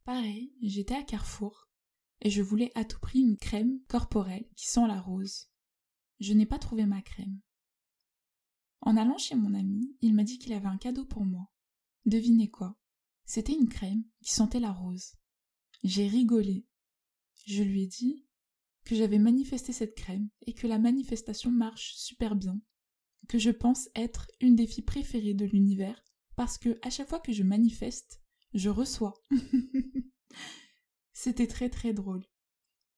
pareil, 0.06 0.56
j'étais 0.62 0.96
à 0.96 1.04
Carrefour 1.04 1.70
et 2.22 2.30
je 2.30 2.42
voulais 2.42 2.72
à 2.76 2.86
tout 2.86 3.00
prix 3.00 3.20
une 3.20 3.38
crème 3.38 3.82
corporelle 3.90 4.48
qui 4.56 4.68
sent 4.68 4.88
la 4.88 5.02
rose. 5.02 5.50
Je 6.22 6.34
n'ai 6.34 6.46
pas 6.46 6.60
trouvé 6.60 6.86
ma 6.86 7.02
crème. 7.02 7.42
En 8.82 8.98
allant 8.98 9.18
chez 9.18 9.36
mon 9.36 9.54
ami, 9.54 9.96
il 10.02 10.14
m'a 10.14 10.24
dit 10.24 10.40
qu'il 10.40 10.54
avait 10.54 10.68
un 10.68 10.78
cadeau 10.78 11.06
pour 11.06 11.24
moi. 11.24 11.52
Devinez 12.06 12.50
quoi? 12.50 12.78
C'était 13.26 13.54
une 13.54 13.70
crème 13.70 14.04
qui 14.22 14.34
sentait 14.34 14.60
la 14.60 14.72
rose. 14.72 15.14
J'ai 15.84 16.08
rigolé. 16.08 16.66
Je 17.46 17.64
lui 17.64 17.84
ai 17.84 17.88
dit 17.88 18.26
que 18.84 18.96
j'avais 18.96 19.20
manifesté 19.20 19.72
cette 19.72 19.96
crème 19.96 20.30
et 20.46 20.54
que 20.54 20.68
la 20.68 20.80
manifestation 20.80 21.52
marche 21.52 21.94
super 21.96 22.36
bien, 22.36 22.60
que 23.28 23.38
je 23.38 23.52
pense 23.52 23.90
être 23.96 24.30
une 24.40 24.56
des 24.56 24.68
filles 24.68 24.84
préférées 24.84 25.34
de 25.34 25.46
l'univers 25.46 26.04
parce 26.36 26.58
que 26.58 26.80
à 26.82 26.90
chaque 26.90 27.10
fois 27.10 27.20
que 27.20 27.32
je 27.34 27.44
manifeste, 27.44 28.22
je 28.54 28.70
reçois. 28.70 29.14
C'était 31.14 31.48
très 31.48 31.70
très 31.70 31.94
drôle. 31.94 32.26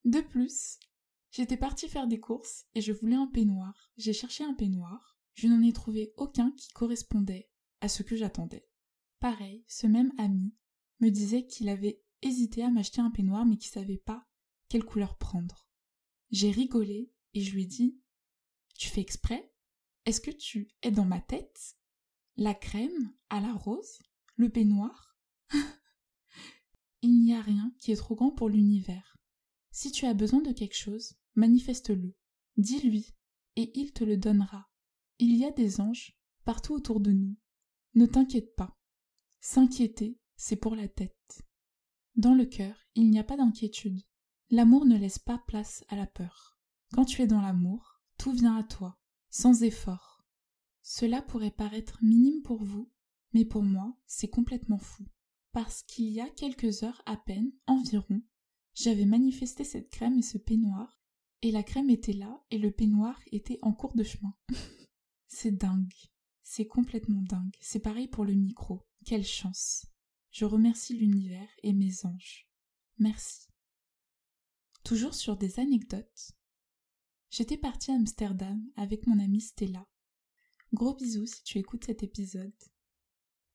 De 0.06 0.22
plus, 0.22 0.80
j'étais 1.32 1.58
partie 1.58 1.90
faire 1.90 2.08
des 2.08 2.20
courses 2.20 2.66
et 2.74 2.82
je 2.82 2.94
voulais 2.94 3.16
un 3.16 3.28
peignoir. 3.28 3.92
J'ai 3.98 4.14
cherché 4.14 4.44
un 4.44 4.54
peignoir. 4.54 5.13
Je 5.34 5.48
n'en 5.48 5.62
ai 5.62 5.74
trouvé 5.74 6.14
aucun 6.18 6.52
qui 6.52 6.70
correspondait 6.70 7.50
à 7.82 7.88
ce 7.88 8.04
que 8.04 8.16
j'attendais. 8.16 8.68
Pareil, 9.20 9.64
ce 9.68 9.88
même 9.88 10.12
ami 10.18 10.54
me 11.00 11.10
disait 11.10 11.46
qu'il 11.46 11.70
avait 11.70 12.02
hésité 12.22 12.64
à 12.64 12.70
m'acheter 12.70 13.02
un 13.02 13.12
peignoir 13.12 13.46
mais 13.46 13.58
qu'il 13.58 13.72
savait 13.72 13.98
pas 13.98 14.28
quelle 14.70 14.86
couleur 14.86 15.18
prendre. 15.18 15.68
J'ai 16.32 16.52
rigolé 16.52 17.12
et 17.34 17.42
je 17.42 17.54
lui 17.54 17.64
ai 17.64 17.66
dit 17.66 18.00
Tu 18.78 18.90
fais 18.90 19.02
exprès? 19.02 19.54
Est-ce 20.06 20.22
que 20.22 20.32
tu 20.32 20.70
es 20.82 20.92
dans 20.92 21.06
ma 21.06 21.22
tête? 21.22 21.78
La 22.36 22.54
crème 22.54 23.14
à 23.30 23.40
la 23.40 23.54
rose? 23.54 24.00
Le 24.36 24.50
peignoir? 24.50 25.18
Il 27.02 27.22
n'y 27.22 27.34
a 27.34 27.42
rien 27.42 27.74
qui 27.80 27.92
est 27.92 27.98
trop 27.98 28.16
grand 28.16 28.32
pour 28.32 28.50
l'univers. 28.50 29.18
Si 29.72 29.92
tu 29.92 30.06
as 30.06 30.14
besoin 30.14 30.42
de 30.42 30.52
quelque 30.52 30.78
chose, 30.78 31.16
manifeste-le. 31.36 32.16
Dis-lui, 32.58 33.14
et 33.56 33.72
il 33.80 33.92
te 33.92 34.04
le 34.04 34.18
donnera. 34.18 34.70
Il 35.26 35.38
y 35.38 35.46
a 35.46 35.52
des 35.52 35.80
anges 35.80 36.20
partout 36.44 36.74
autour 36.74 37.00
de 37.00 37.14
nous. 37.14 37.38
Ne 37.96 38.06
t'inquiète 38.06 38.58
pas. 38.58 38.78
S'inquiéter, 39.40 40.20
c'est 40.36 40.58
pour 40.58 40.76
la 40.76 40.90
tête. 40.90 41.44
Dans 42.18 42.34
le 42.34 42.46
cœur, 42.46 42.76
il 42.96 43.10
n'y 43.10 43.20
a 43.20 43.24
pas 43.24 43.38
d'inquiétude. 43.38 44.02
L'amour 44.50 44.86
ne 44.86 44.98
laisse 44.98 45.20
pas 45.20 45.42
place 45.48 45.86
à 45.88 45.96
la 45.96 46.08
peur. 46.08 46.60
Quand 46.92 47.06
tu 47.06 47.22
es 47.22 47.28
dans 47.28 47.40
l'amour, 47.40 48.02
tout 48.18 48.34
vient 48.34 48.58
à 48.58 48.64
toi, 48.64 49.00
sans 49.30 49.64
effort. 49.64 50.26
Cela 50.82 51.22
pourrait 51.22 51.52
paraître 51.52 52.00
minime 52.02 52.42
pour 52.42 52.62
vous, 52.62 52.92
mais 53.32 53.46
pour 53.46 53.64
moi, 53.64 53.98
c'est 54.06 54.28
complètement 54.30 54.78
fou. 54.78 55.06
Parce 55.54 55.84
qu'il 55.84 56.10
y 56.10 56.20
a 56.20 56.30
quelques 56.32 56.84
heures 56.84 57.02
à 57.06 57.16
peine, 57.16 57.54
environ, 57.66 58.22
j'avais 58.74 59.06
manifesté 59.06 59.64
cette 59.64 59.90
crème 59.90 60.20
et 60.20 60.22
ce 60.22 60.38
peignoir, 60.38 61.02
et 61.42 61.52
la 61.52 61.64
crème 61.64 61.90
était 61.90 62.12
là, 62.12 62.44
et 62.52 62.58
le 62.58 62.72
peignoir 62.72 63.22
était 63.32 63.60
en 63.62 63.72
cours 63.72 63.96
de 63.96 64.04
chemin. 64.04 64.36
c'est 65.34 65.52
dingue. 65.52 65.94
C'est 66.44 66.68
complètement 66.68 67.22
dingue. 67.22 67.56
C'est 67.60 67.80
pareil 67.80 68.08
pour 68.08 68.24
le 68.24 68.34
micro. 68.34 68.86
Quelle 69.06 69.26
chance. 69.26 69.88
Je 70.32 70.46
remercie 70.46 70.96
l'univers 70.96 71.50
et 71.64 71.74
mes 71.74 72.06
anges. 72.06 72.48
Merci. 73.00 73.48
Toujours 74.84 75.16
sur 75.16 75.36
des 75.36 75.60
anecdotes. 75.60 76.32
J'étais 77.30 77.58
partie 77.58 77.92
à 77.92 77.96
Amsterdam 77.96 78.62
avec 78.76 79.08
mon 79.08 79.20
amie 79.20 79.42
Stella. 79.42 79.88
Gros 80.72 80.96
bisous 80.96 81.26
si 81.26 81.44
tu 81.44 81.58
écoutes 81.58 81.86
cet 81.86 82.04
épisode. 82.04 82.54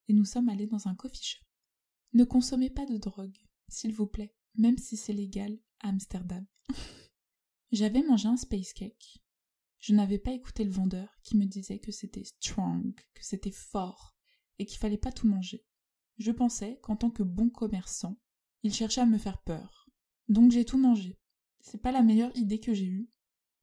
Et 0.08 0.12
nous 0.12 0.24
sommes 0.24 0.48
allés 0.48 0.66
dans 0.66 0.88
un 0.88 0.94
coffee 0.94 1.24
shop. 1.24 1.44
Ne 2.14 2.24
consommez 2.24 2.70
pas 2.70 2.86
de 2.86 2.96
drogue, 2.96 3.38
s'il 3.68 3.92
vous 3.92 4.06
plaît, 4.06 4.34
même 4.54 4.78
si 4.78 4.96
c'est 4.96 5.12
légal 5.12 5.58
à 5.80 5.88
Amsterdam. 5.88 6.44
J'avais 7.72 8.02
mangé 8.02 8.26
un 8.26 8.36
space 8.36 8.72
cake. 8.72 9.22
Je 9.78 9.94
n'avais 9.94 10.18
pas 10.18 10.32
écouté 10.32 10.64
le 10.64 10.70
vendeur 10.70 11.08
qui 11.22 11.36
me 11.36 11.44
disait 11.44 11.78
que 11.78 11.92
c'était 11.92 12.24
strong, 12.24 12.94
que 13.14 13.24
c'était 13.24 13.52
fort, 13.52 14.16
et 14.58 14.66
qu'il 14.66 14.78
fallait 14.78 14.98
pas 14.98 15.12
tout 15.12 15.28
manger. 15.28 15.64
Je 16.18 16.32
pensais 16.32 16.78
qu'en 16.82 16.96
tant 16.96 17.10
que 17.10 17.22
bon 17.22 17.48
commerçant, 17.48 18.18
il 18.64 18.74
cherchait 18.74 19.00
à 19.00 19.06
me 19.06 19.18
faire 19.18 19.40
peur. 19.42 19.88
Donc 20.28 20.50
j'ai 20.50 20.64
tout 20.64 20.78
mangé. 20.78 21.18
C'est 21.60 21.80
pas 21.80 21.92
la 21.92 22.02
meilleure 22.02 22.36
idée 22.36 22.60
que 22.60 22.74
j'ai 22.74 22.86
eue, 22.86 23.08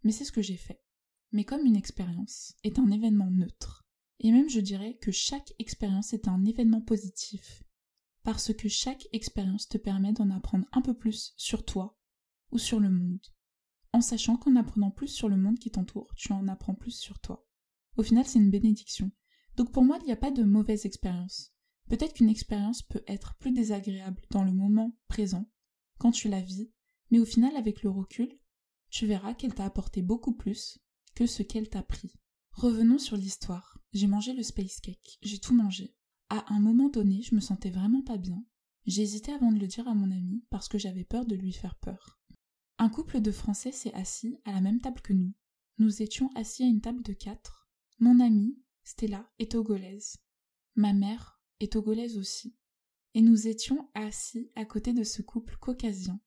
mais 0.03 0.11
c'est 0.11 0.23
ce 0.23 0.31
que 0.31 0.41
j'ai 0.41 0.57
fait. 0.57 0.81
Mais 1.31 1.43
comme 1.43 1.65
une 1.65 1.75
expérience 1.75 2.55
est 2.63 2.79
un 2.79 2.89
événement 2.91 3.29
neutre, 3.29 3.85
et 4.19 4.31
même 4.31 4.49
je 4.49 4.61
dirais 4.61 4.97
que 5.01 5.11
chaque 5.11 5.53
expérience 5.59 6.13
est 6.13 6.27
un 6.27 6.45
événement 6.45 6.81
positif, 6.81 7.63
parce 8.23 8.53
que 8.53 8.69
chaque 8.69 9.07
expérience 9.11 9.67
te 9.67 9.77
permet 9.77 10.13
d'en 10.13 10.31
apprendre 10.31 10.65
un 10.71 10.81
peu 10.81 10.93
plus 10.93 11.33
sur 11.35 11.65
toi 11.65 11.99
ou 12.51 12.57
sur 12.57 12.79
le 12.79 12.89
monde, 12.89 13.25
en 13.95 14.01
sachant 14.01 14.35
qu'en 14.35 14.57
apprenant 14.57 14.91
plus 14.91 15.07
sur 15.07 15.29
le 15.29 15.37
monde 15.37 15.57
qui 15.57 15.71
t'entoure, 15.71 16.13
tu 16.17 16.33
en 16.33 16.49
apprends 16.49 16.75
plus 16.75 16.91
sur 16.91 17.17
toi. 17.19 17.47
Au 17.95 18.03
final, 18.03 18.25
c'est 18.25 18.39
une 18.39 18.51
bénédiction. 18.51 19.09
Donc 19.55 19.71
pour 19.71 19.85
moi, 19.85 19.99
il 20.01 20.05
n'y 20.05 20.11
a 20.11 20.17
pas 20.17 20.31
de 20.31 20.43
mauvaise 20.43 20.85
expérience. 20.85 21.53
Peut-être 21.87 22.13
qu'une 22.13 22.27
expérience 22.27 22.81
peut 22.81 23.03
être 23.07 23.35
plus 23.35 23.53
désagréable 23.53 24.21
dans 24.31 24.43
le 24.43 24.51
moment 24.51 24.97
présent, 25.07 25.49
quand 25.97 26.11
tu 26.11 26.27
la 26.27 26.41
vis, 26.41 26.73
mais 27.09 27.19
au 27.19 27.25
final, 27.25 27.55
avec 27.55 27.83
le 27.83 27.89
recul, 27.89 28.37
tu 28.89 29.05
verras 29.07 29.33
qu'elle 29.33 29.53
t'a 29.53 29.63
apporté 29.63 30.01
beaucoup 30.01 30.33
plus 30.33 30.77
que 31.15 31.25
ce 31.25 31.41
qu'elle 31.41 31.69
t'a 31.69 31.81
pris. 31.81 32.11
Revenons 32.51 32.97
sur 32.97 33.15
l'histoire. 33.15 33.79
J'ai 33.93 34.07
mangé 34.07 34.33
le 34.33 34.43
space 34.43 34.81
cake, 34.81 35.19
j'ai 35.21 35.39
tout 35.39 35.55
mangé. 35.55 35.95
À 36.27 36.53
un 36.53 36.59
moment 36.59 36.89
donné, 36.89 37.21
je 37.21 37.33
me 37.33 37.39
sentais 37.39 37.69
vraiment 37.69 38.01
pas 38.01 38.17
bien. 38.17 38.43
J'ai 38.87 39.03
hésité 39.03 39.31
avant 39.31 39.53
de 39.53 39.59
le 39.59 39.67
dire 39.67 39.87
à 39.87 39.95
mon 39.95 40.11
ami 40.11 40.43
parce 40.49 40.67
que 40.67 40.77
j'avais 40.77 41.05
peur 41.05 41.25
de 41.25 41.35
lui 41.35 41.53
faire 41.53 41.75
peur. 41.75 42.19
Un 42.77 42.89
couple 42.89 43.21
de 43.21 43.31
Français 43.31 43.71
s'est 43.71 43.93
assis 43.93 44.37
à 44.43 44.51
la 44.51 44.59
même 44.59 44.81
table 44.81 44.99
que 45.01 45.13
nous. 45.13 45.33
Nous 45.77 46.01
étions 46.01 46.29
assis 46.35 46.63
à 46.63 46.67
une 46.67 46.81
table 46.81 47.03
de 47.03 47.13
quatre. 47.13 47.69
Mon 47.99 48.19
amie, 48.19 48.59
Stella, 48.83 49.31
est 49.39 49.53
togolaise. 49.53 50.17
Ma 50.75 50.91
mère 50.91 51.41
est 51.61 51.71
togolaise 51.71 52.17
aussi. 52.17 52.57
Et 53.13 53.21
nous 53.21 53.47
étions 53.47 53.89
assis 53.93 54.51
à 54.55 54.65
côté 54.65 54.91
de 54.91 55.05
ce 55.05 55.21
couple 55.21 55.55
caucasien. 55.57 56.19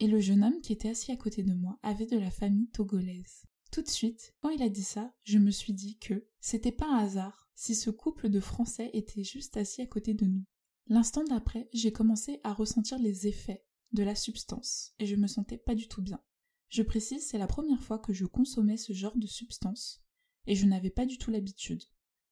Et 0.00 0.06
le 0.06 0.18
jeune 0.18 0.42
homme 0.42 0.62
qui 0.62 0.72
était 0.72 0.88
assis 0.88 1.12
à 1.12 1.16
côté 1.16 1.42
de 1.42 1.52
moi 1.52 1.78
avait 1.82 2.06
de 2.06 2.18
la 2.18 2.30
famille 2.30 2.70
togolaise. 2.70 3.44
Tout 3.70 3.82
de 3.82 3.88
suite, 3.88 4.34
quand 4.40 4.48
il 4.48 4.62
a 4.62 4.70
dit 4.70 4.82
ça, 4.82 5.14
je 5.24 5.38
me 5.38 5.50
suis 5.50 5.74
dit 5.74 5.98
que 5.98 6.26
c'était 6.40 6.72
pas 6.72 6.86
un 6.86 7.04
hasard 7.04 7.50
si 7.54 7.74
ce 7.74 7.90
couple 7.90 8.30
de 8.30 8.40
Français 8.40 8.90
était 8.94 9.24
juste 9.24 9.58
assis 9.58 9.82
à 9.82 9.86
côté 9.86 10.14
de 10.14 10.24
nous. 10.24 10.44
L'instant 10.86 11.24
d'après, 11.24 11.68
j'ai 11.74 11.92
commencé 11.92 12.40
à 12.44 12.54
ressentir 12.54 12.98
les 12.98 13.26
effets 13.26 13.64
de 13.92 14.02
la 14.02 14.14
substance 14.14 14.94
et 14.98 15.06
je 15.06 15.16
me 15.16 15.26
sentais 15.26 15.58
pas 15.58 15.74
du 15.74 15.88
tout 15.88 16.02
bien. 16.02 16.20
Je 16.68 16.82
précise, 16.82 17.26
c'est 17.26 17.38
la 17.38 17.46
première 17.46 17.82
fois 17.82 17.98
que 17.98 18.12
je 18.12 18.24
consommais 18.24 18.76
ce 18.76 18.92
genre 18.92 19.16
de 19.16 19.26
substance 19.26 20.02
et 20.46 20.54
je 20.54 20.66
n'avais 20.66 20.90
pas 20.90 21.06
du 21.06 21.18
tout 21.18 21.30
l'habitude. 21.30 21.82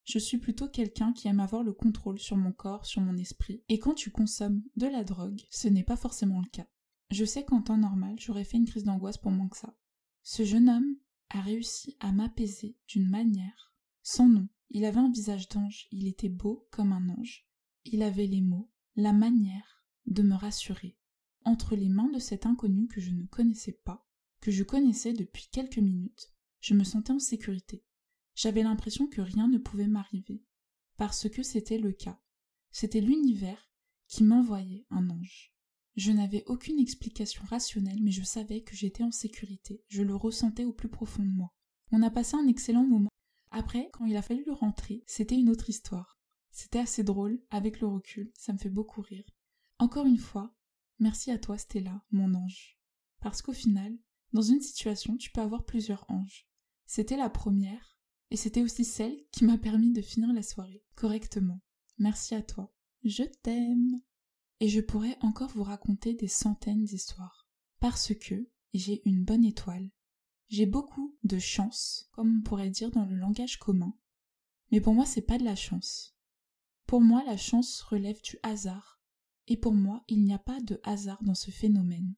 Je 0.05 0.19
suis 0.19 0.39
plutôt 0.39 0.69
quelqu'un 0.69 1.13
qui 1.13 1.29
aime 1.29 1.41
avoir 1.41 1.63
le 1.63 1.73
contrôle 1.73 2.19
sur 2.19 2.37
mon 2.37 2.53
corps, 2.53 2.87
sur 2.87 3.03
mon 3.03 3.17
esprit, 3.17 3.63
et 3.69 3.79
quand 3.79 3.95
tu 3.95 4.11
consommes 4.11 4.63
de 4.77 4.87
la 4.87 5.05
drogue, 5.05 5.43
ce 5.51 5.69
n'est 5.69 5.85
pas 5.85 5.97
forcément 5.97 6.41
le 6.41 6.49
cas. 6.49 6.67
Je 7.11 7.25
sais 7.25 7.45
qu'en 7.45 7.63
temps 7.63 7.77
normal, 7.77 8.17
j'aurais 8.19 8.45
fait 8.45 8.57
une 8.57 8.67
crise 8.67 8.85
d'angoisse 8.85 9.19
pour 9.19 9.31
moins 9.31 9.49
que 9.49 9.57
ça. 9.57 9.77
Ce 10.23 10.45
jeune 10.45 10.69
homme 10.69 10.97
a 11.29 11.41
réussi 11.41 11.97
à 12.01 12.13
m'apaiser 12.13 12.77
d'une 12.89 13.09
manière 13.09 13.75
sans 14.03 14.29
nom. 14.29 14.49
Il 14.71 14.85
avait 14.85 14.99
un 14.99 15.11
visage 15.11 15.49
d'ange, 15.49 15.87
il 15.91 16.07
était 16.07 16.29
beau 16.29 16.67
comme 16.71 16.93
un 16.93 17.09
ange. 17.11 17.47
Il 17.85 18.03
avait 18.03 18.27
les 18.27 18.41
mots, 18.41 18.71
la 18.97 19.13
manière 19.13 19.85
de 20.07 20.23
me 20.23 20.35
rassurer. 20.35 20.97
Entre 21.45 21.77
les 21.77 21.89
mains 21.89 22.11
de 22.11 22.19
cet 22.19 22.47
inconnu 22.47 22.87
que 22.89 23.01
je 23.01 23.11
ne 23.11 23.25
connaissais 23.27 23.81
pas, 23.85 24.07
que 24.41 24.51
je 24.51 24.63
connaissais 24.63 25.13
depuis 25.13 25.49
quelques 25.51 25.79
minutes, 25.79 26.33
je 26.61 26.75
me 26.75 26.85
sentais 26.85 27.13
en 27.13 27.19
sécurité. 27.19 27.85
J'avais 28.35 28.63
l'impression 28.63 29.07
que 29.07 29.21
rien 29.21 29.49
ne 29.49 29.59
pouvait 29.59 29.87
m'arriver, 29.87 30.43
parce 30.97 31.29
que 31.29 31.43
c'était 31.43 31.79
le 31.79 31.93
cas. 31.93 32.21
C'était 32.71 33.01
l'univers 33.01 33.71
qui 34.07 34.25
m'envoyait 34.25 34.87
un 34.91 35.09
ange. 35.11 35.55
Je 35.97 36.13
n'avais 36.13 36.45
aucune 36.47 36.79
explication 36.79 37.43
rationnelle, 37.45 38.03
mais 38.03 38.13
je 38.13 38.23
savais 38.23 38.63
que 38.63 38.77
j'étais 38.77 39.03
en 39.03 39.11
sécurité, 39.11 39.83
je 39.89 40.03
le 40.03 40.15
ressentais 40.15 40.65
au 40.65 40.73
plus 40.73 40.89
profond 40.89 41.23
de 41.23 41.31
moi. 41.31 41.53
On 41.91 42.03
a 42.03 42.11
passé 42.11 42.37
un 42.37 42.47
excellent 42.47 42.87
moment. 42.87 43.11
Après, 43.51 43.91
quand 43.93 44.05
il 44.05 44.17
a 44.17 44.23
fallu 44.23 44.45
rentrer, 44.51 45.03
c'était 45.07 45.39
une 45.39 45.51
autre 45.51 45.69
histoire. 45.69 46.21
C'était 46.53 46.79
assez 46.79 47.03
drôle, 47.03 47.43
avec 47.51 47.81
le 47.81 47.89
recul, 47.89 48.31
ça 48.37 48.53
me 48.53 48.59
fait 48.59 48.71
beaucoup 48.71 49.01
rire. 49.01 49.25
Encore 49.79 50.07
une 50.07 50.19
fois, 50.19 50.55
merci 51.01 51.31
à 51.31 51.39
toi 51.39 51.59
Stella, 51.59 52.05
mon 52.11 52.35
ange. 52.35 52.79
Parce 53.21 53.43
qu'au 53.43 53.53
final, 53.53 53.99
dans 54.33 54.43
une 54.43 54.61
situation, 54.61 55.17
tu 55.17 55.31
peux 55.31 55.41
avoir 55.41 55.65
plusieurs 55.65 56.09
anges. 56.09 56.47
C'était 56.87 57.17
la 57.17 57.31
première, 57.31 57.99
et 58.31 58.37
c'était 58.37 58.63
aussi 58.63 58.85
celle 58.85 59.17
qui 59.33 59.45
m'a 59.45 59.59
permis 59.59 59.93
de 59.93 60.03
finir 60.03 60.33
la 60.33 60.43
soirée 60.43 60.85
correctement. 60.95 61.61
Merci 61.99 62.35
à 62.35 62.43
toi. 62.43 62.73
Je 63.05 63.25
t'aime. 63.25 64.01
Et 64.61 64.69
je 64.69 64.81
pourrais 64.81 65.17
encore 65.23 65.51
vous 65.51 65.63
raconter 65.63 66.15
des 66.15 66.29
centaines 66.29 66.85
d'histoires. 66.85 67.49
Parce 67.81 68.15
que 68.15 68.49
j'ai 68.75 69.03
une 69.07 69.25
bonne 69.25 69.45
étoile. 69.45 69.91
J'ai 70.49 70.67
beaucoup 70.67 71.17
de 71.25 71.39
chance, 71.39 72.09
comme 72.13 72.39
on 72.39 72.43
pourrait 72.43 72.71
dire 72.71 72.91
dans 72.91 73.05
le 73.05 73.17
langage 73.17 73.59
commun. 73.59 73.97
Mais 74.71 74.81
pour 74.81 74.95
moi, 74.95 75.07
c'est 75.07 75.23
pas 75.23 75.39
de 75.39 75.45
la 75.45 75.57
chance. 75.57 76.17
Pour 76.87 77.01
moi, 77.01 77.25
la 77.25 77.37
chance 77.37 77.81
relève 77.83 78.21
du 78.23 78.39
hasard. 78.43 79.00
Et 79.51 79.57
pour 79.57 79.75
moi, 79.75 80.05
il 80.07 80.23
n'y 80.23 80.33
a 80.33 80.39
pas 80.39 80.61
de 80.61 80.81
hasard 80.85 81.23
dans 81.25 81.35
ce 81.35 81.51
phénomène. 81.51 82.15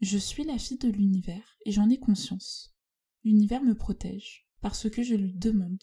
Je 0.00 0.18
suis 0.18 0.42
la 0.42 0.58
fille 0.58 0.76
de 0.76 0.90
l'univers 0.90 1.56
et 1.64 1.70
j'en 1.70 1.88
ai 1.88 1.98
conscience. 1.98 2.74
L'univers 3.22 3.62
me 3.62 3.76
protège 3.76 4.48
parce 4.60 4.90
que 4.90 5.04
je 5.04 5.14
lui 5.14 5.32
demande. 5.32 5.82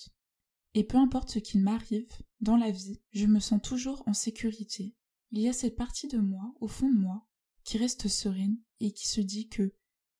Et 0.74 0.84
peu 0.84 0.98
importe 0.98 1.32
ce 1.32 1.40
qu'il 1.40 1.62
m'arrive 1.62 2.12
dans 2.42 2.58
la 2.58 2.72
vie, 2.72 3.02
je 3.14 3.26
me 3.26 3.40
sens 3.40 3.62
toujours 3.62 4.04
en 4.06 4.14
sécurité. 4.14 4.94
Il 5.32 5.40
y 5.40 5.48
a 5.48 5.54
cette 5.54 5.78
partie 5.78 6.10
de 6.10 6.18
moi, 6.18 6.54
au 6.60 6.68
fond 6.68 6.92
de 6.92 7.00
moi, 7.00 7.26
qui 7.64 7.78
reste 7.78 8.10
sereine 8.10 8.60
et 8.82 8.92
qui 8.92 9.08
se 9.08 9.22
dit 9.22 9.48
que 9.48 9.74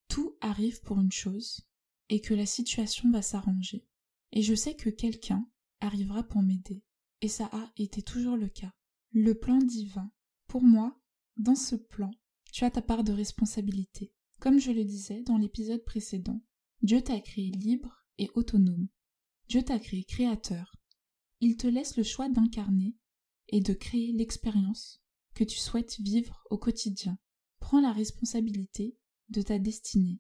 tout 0.08 0.38
arrive 0.40 0.80
pour 0.82 1.02
une 1.02 1.12
chose 1.12 1.68
et 2.08 2.22
que 2.22 2.34
la 2.34 2.46
situation 2.46 3.12
va 3.12 3.22
s'arranger. 3.22 3.86
Et 4.32 4.42
je 4.42 4.56
sais 4.56 4.76
que 4.76 4.90
quelqu'un 4.90 5.46
arrivera 5.82 6.24
pour 6.24 6.42
m'aider. 6.42 6.82
Et 7.20 7.28
ça 7.28 7.50
a 7.52 7.72
été 7.76 8.02
toujours 8.02 8.38
le 8.38 8.48
cas. 8.48 8.74
Le 9.12 9.36
plan 9.36 9.58
divin. 9.58 10.10
Pour 10.52 10.64
moi, 10.64 11.00
dans 11.38 11.56
ce 11.56 11.78
plan, 11.78 12.12
tu 12.52 12.66
as 12.66 12.72
ta 12.72 12.82
part 12.82 13.06
de 13.06 13.14
responsabilité. 13.14 14.12
Comme 14.42 14.60
je 14.60 14.72
le 14.72 14.84
disais 14.84 15.24
dans 15.24 15.38
l'épisode 15.38 15.86
précédent, 15.86 16.44
Dieu 16.82 17.02
t'a 17.02 17.22
créé 17.22 17.52
libre 17.52 18.04
et 18.18 18.30
autonome. 18.36 18.90
Dieu 19.48 19.64
t'a 19.64 19.80
créé 19.80 20.04
créateur. 20.04 20.76
Il 21.40 21.56
te 21.56 21.68
laisse 21.68 21.96
le 21.96 22.04
choix 22.04 22.28
d'incarner 22.28 22.98
et 23.48 23.62
de 23.62 23.72
créer 23.72 24.12
l'expérience 24.12 25.02
que 25.36 25.46
tu 25.46 25.58
souhaites 25.58 26.02
vivre 26.02 26.44
au 26.50 26.58
quotidien. 26.58 27.18
Prends 27.62 27.80
la 27.80 27.94
responsabilité 27.94 28.98
de 29.30 29.42
ta 29.42 29.58
destinée. 29.58 30.20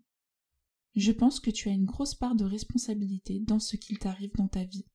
Je 0.96 1.12
pense 1.12 1.42
que 1.42 1.52
tu 1.52 1.68
as 1.68 1.74
une 1.74 1.84
grosse 1.84 2.16
part 2.16 2.36
de 2.36 2.46
responsabilité 2.46 3.42
dans 3.42 3.60
ce 3.60 3.76
qu'il 3.76 4.00
t'arrive 4.00 4.32
dans 4.38 4.48
ta 4.48 4.64
vie. 4.64 4.88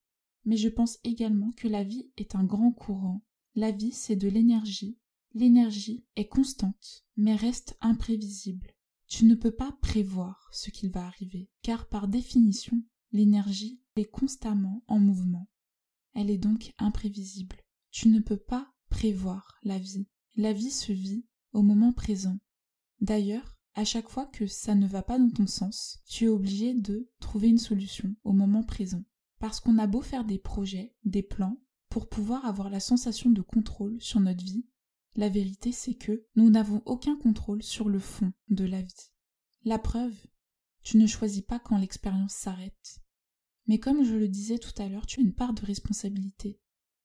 Mais 0.46 0.56
je 0.56 0.70
pense 0.70 0.98
également 1.04 1.52
que 1.58 1.68
la 1.68 1.84
vie 1.84 2.10
est 2.16 2.36
un 2.36 2.44
grand 2.44 2.72
courant. 2.72 3.22
La 3.54 3.70
vie, 3.70 3.92
c'est 3.92 4.16
de 4.16 4.28
l'énergie. 4.28 4.96
L'énergie 5.38 6.02
est 6.16 6.28
constante, 6.28 7.04
mais 7.18 7.36
reste 7.36 7.76
imprévisible. 7.82 8.72
Tu 9.06 9.26
ne 9.26 9.34
peux 9.34 9.50
pas 9.50 9.70
prévoir 9.82 10.48
ce 10.50 10.70
qu'il 10.70 10.90
va 10.90 11.04
arriver, 11.04 11.50
car 11.60 11.90
par 11.90 12.08
définition, 12.08 12.82
l'énergie 13.12 13.82
est 13.96 14.10
constamment 14.10 14.82
en 14.86 14.98
mouvement. 14.98 15.46
Elle 16.14 16.30
est 16.30 16.38
donc 16.38 16.72
imprévisible. 16.78 17.56
Tu 17.90 18.08
ne 18.08 18.20
peux 18.20 18.38
pas 18.38 18.72
prévoir 18.88 19.58
la 19.62 19.78
vie. 19.78 20.08
La 20.36 20.54
vie 20.54 20.70
se 20.70 20.94
vit 20.94 21.26
au 21.52 21.60
moment 21.60 21.92
présent. 21.92 22.38
D'ailleurs, 23.02 23.58
à 23.74 23.84
chaque 23.84 24.08
fois 24.08 24.24
que 24.24 24.46
ça 24.46 24.74
ne 24.74 24.86
va 24.86 25.02
pas 25.02 25.18
dans 25.18 25.28
ton 25.28 25.46
sens, 25.46 25.98
tu 26.06 26.24
es 26.24 26.28
obligé 26.28 26.72
de 26.72 27.10
trouver 27.20 27.48
une 27.48 27.58
solution 27.58 28.16
au 28.24 28.32
moment 28.32 28.62
présent. 28.62 29.04
Parce 29.38 29.60
qu'on 29.60 29.76
a 29.76 29.86
beau 29.86 30.00
faire 30.00 30.24
des 30.24 30.38
projets, 30.38 30.96
des 31.04 31.22
plans, 31.22 31.60
pour 31.90 32.08
pouvoir 32.08 32.46
avoir 32.46 32.70
la 32.70 32.80
sensation 32.80 33.28
de 33.28 33.42
contrôle 33.42 34.00
sur 34.00 34.20
notre 34.20 34.42
vie, 34.42 34.64
la 35.16 35.28
vérité, 35.28 35.72
c'est 35.72 35.94
que 35.94 36.26
nous 36.36 36.50
n'avons 36.50 36.82
aucun 36.84 37.16
contrôle 37.16 37.62
sur 37.62 37.88
le 37.88 37.98
fond 37.98 38.32
de 38.48 38.64
la 38.64 38.82
vie. 38.82 39.10
La 39.64 39.78
preuve, 39.78 40.16
tu 40.82 40.98
ne 40.98 41.06
choisis 41.06 41.42
pas 41.42 41.58
quand 41.58 41.78
l'expérience 41.78 42.34
s'arrête. 42.34 43.00
Mais 43.66 43.78
comme 43.78 44.04
je 44.04 44.14
le 44.14 44.28
disais 44.28 44.58
tout 44.58 44.80
à 44.80 44.88
l'heure, 44.88 45.06
tu 45.06 45.20
as 45.20 45.22
une 45.22 45.34
part 45.34 45.52
de 45.54 45.64
responsabilité. 45.64 46.60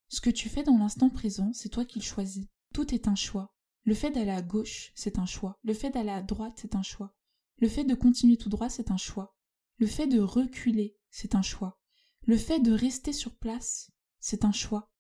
Ce 0.10 0.22
que 0.22 0.30
tu 0.30 0.50
fais 0.50 0.64
dans 0.64 0.78
l'instant 0.78 1.10
présent, 1.10 1.52
c'est 1.54 1.70
toi 1.70 1.86
qui 1.86 2.00
le 2.00 2.04
choisis. 2.04 2.48
Tout 2.74 2.94
est 2.94 3.08
un 3.08 3.16
choix. 3.16 3.56
Le 3.84 3.96
fait 3.96 4.12
d'aller 4.12 4.32
à 4.32 4.42
gauche, 4.42 4.92
c'est 4.94 5.18
un 5.18 5.26
choix. 5.26 5.58
Le 5.64 5.74
fait 5.74 5.90
d'aller 5.90 6.10
à 6.12 6.22
droite, 6.22 6.54
c'est 6.58 6.76
un 6.76 6.84
choix. 6.84 7.16
Le 7.58 7.68
fait 7.68 7.84
de 7.84 7.96
continuer 7.96 8.38
tout 8.38 8.50
droit, 8.50 8.70
c'est 8.70 8.92
un 8.92 8.98
choix. 8.98 9.36
Le 9.78 9.88
fait 9.88 10.08
de 10.08 10.20
reculer, 10.20 10.98
c'est 11.10 11.34
un 11.34 11.42
choix. 11.42 11.80
Le 12.28 12.38
fait 12.38 12.60
de 12.60 12.72
rester 12.72 13.14
sur 13.14 13.36
place, 13.36 13.92
c'est 14.20 14.46
un 14.46 14.52
choix. 14.52 14.92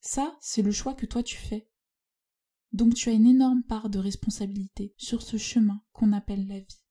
Ça, 0.00 0.36
c'est 0.40 0.62
le 0.62 0.72
choix 0.72 0.94
que 0.94 1.06
toi 1.06 1.22
tu 1.22 1.36
fais. 1.36 1.70
Donc 2.72 2.94
tu 2.94 3.08
as 3.08 3.12
une 3.12 3.26
énorme 3.26 3.62
part 3.62 3.88
de 3.90 3.98
responsabilité 3.98 4.94
sur 4.96 5.22
ce 5.22 5.36
chemin 5.36 5.82
qu'on 5.92 6.12
appelle 6.12 6.46
la 6.46 6.60
vie. 6.60 6.82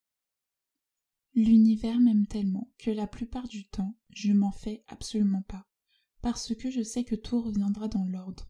L'univers 1.34 2.00
m'aime 2.00 2.26
tellement 2.26 2.74
que 2.80 2.90
la 2.90 3.06
plupart 3.06 3.48
du 3.48 3.68
temps, 3.68 3.96
je 4.10 4.34
m'en 4.34 4.52
fais 4.52 4.84
absolument 4.88 5.44
pas, 5.44 5.68
parce 6.22 6.56
que 6.56 6.72
je 6.72 6.82
sais 6.82 7.04
que 7.04 7.16
tout 7.16 7.40
reviendra 7.40 7.88
dans 7.88 8.06
l'ordre. 8.06 8.50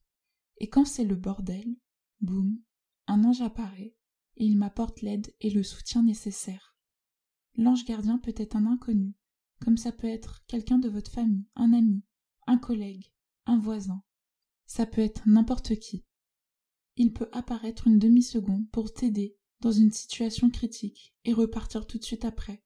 Et 0.57 0.69
quand 0.69 0.85
c'est 0.85 1.03
le 1.03 1.17
bordel, 1.17 1.75
boum, 2.21 2.61
un 3.07 3.25
ange 3.25 3.41
apparaît, 3.41 3.97
et 4.37 4.45
il 4.45 4.57
m'apporte 4.57 5.01
l'aide 5.01 5.33
et 5.41 5.49
le 5.49 5.63
soutien 5.63 6.03
nécessaire. 6.03 6.77
L'ange 7.55 7.83
gardien 7.85 8.19
peut 8.19 8.35
être 8.37 8.55
un 8.55 8.67
inconnu, 8.67 9.15
comme 9.59 9.77
ça 9.77 9.91
peut 9.91 10.07
être 10.07 10.45
quelqu'un 10.47 10.77
de 10.77 10.89
votre 10.89 11.11
famille, 11.11 11.45
un 11.55 11.73
ami, 11.73 12.03
un 12.45 12.57
collègue, 12.57 13.11
un 13.45 13.59
voisin. 13.59 14.01
Ça 14.65 14.85
peut 14.85 15.01
être 15.01 15.27
n'importe 15.27 15.75
qui. 15.79 16.05
Il 16.97 17.13
peut 17.13 17.29
apparaître 17.31 17.87
une 17.87 17.99
demi-seconde 17.99 18.69
pour 18.71 18.93
t'aider 18.93 19.37
dans 19.61 19.71
une 19.71 19.91
situation 19.91 20.49
critique 20.49 21.15
et 21.23 21.33
repartir 21.33 21.87
tout 21.87 21.97
de 21.97 22.03
suite 22.03 22.25
après 22.25 22.61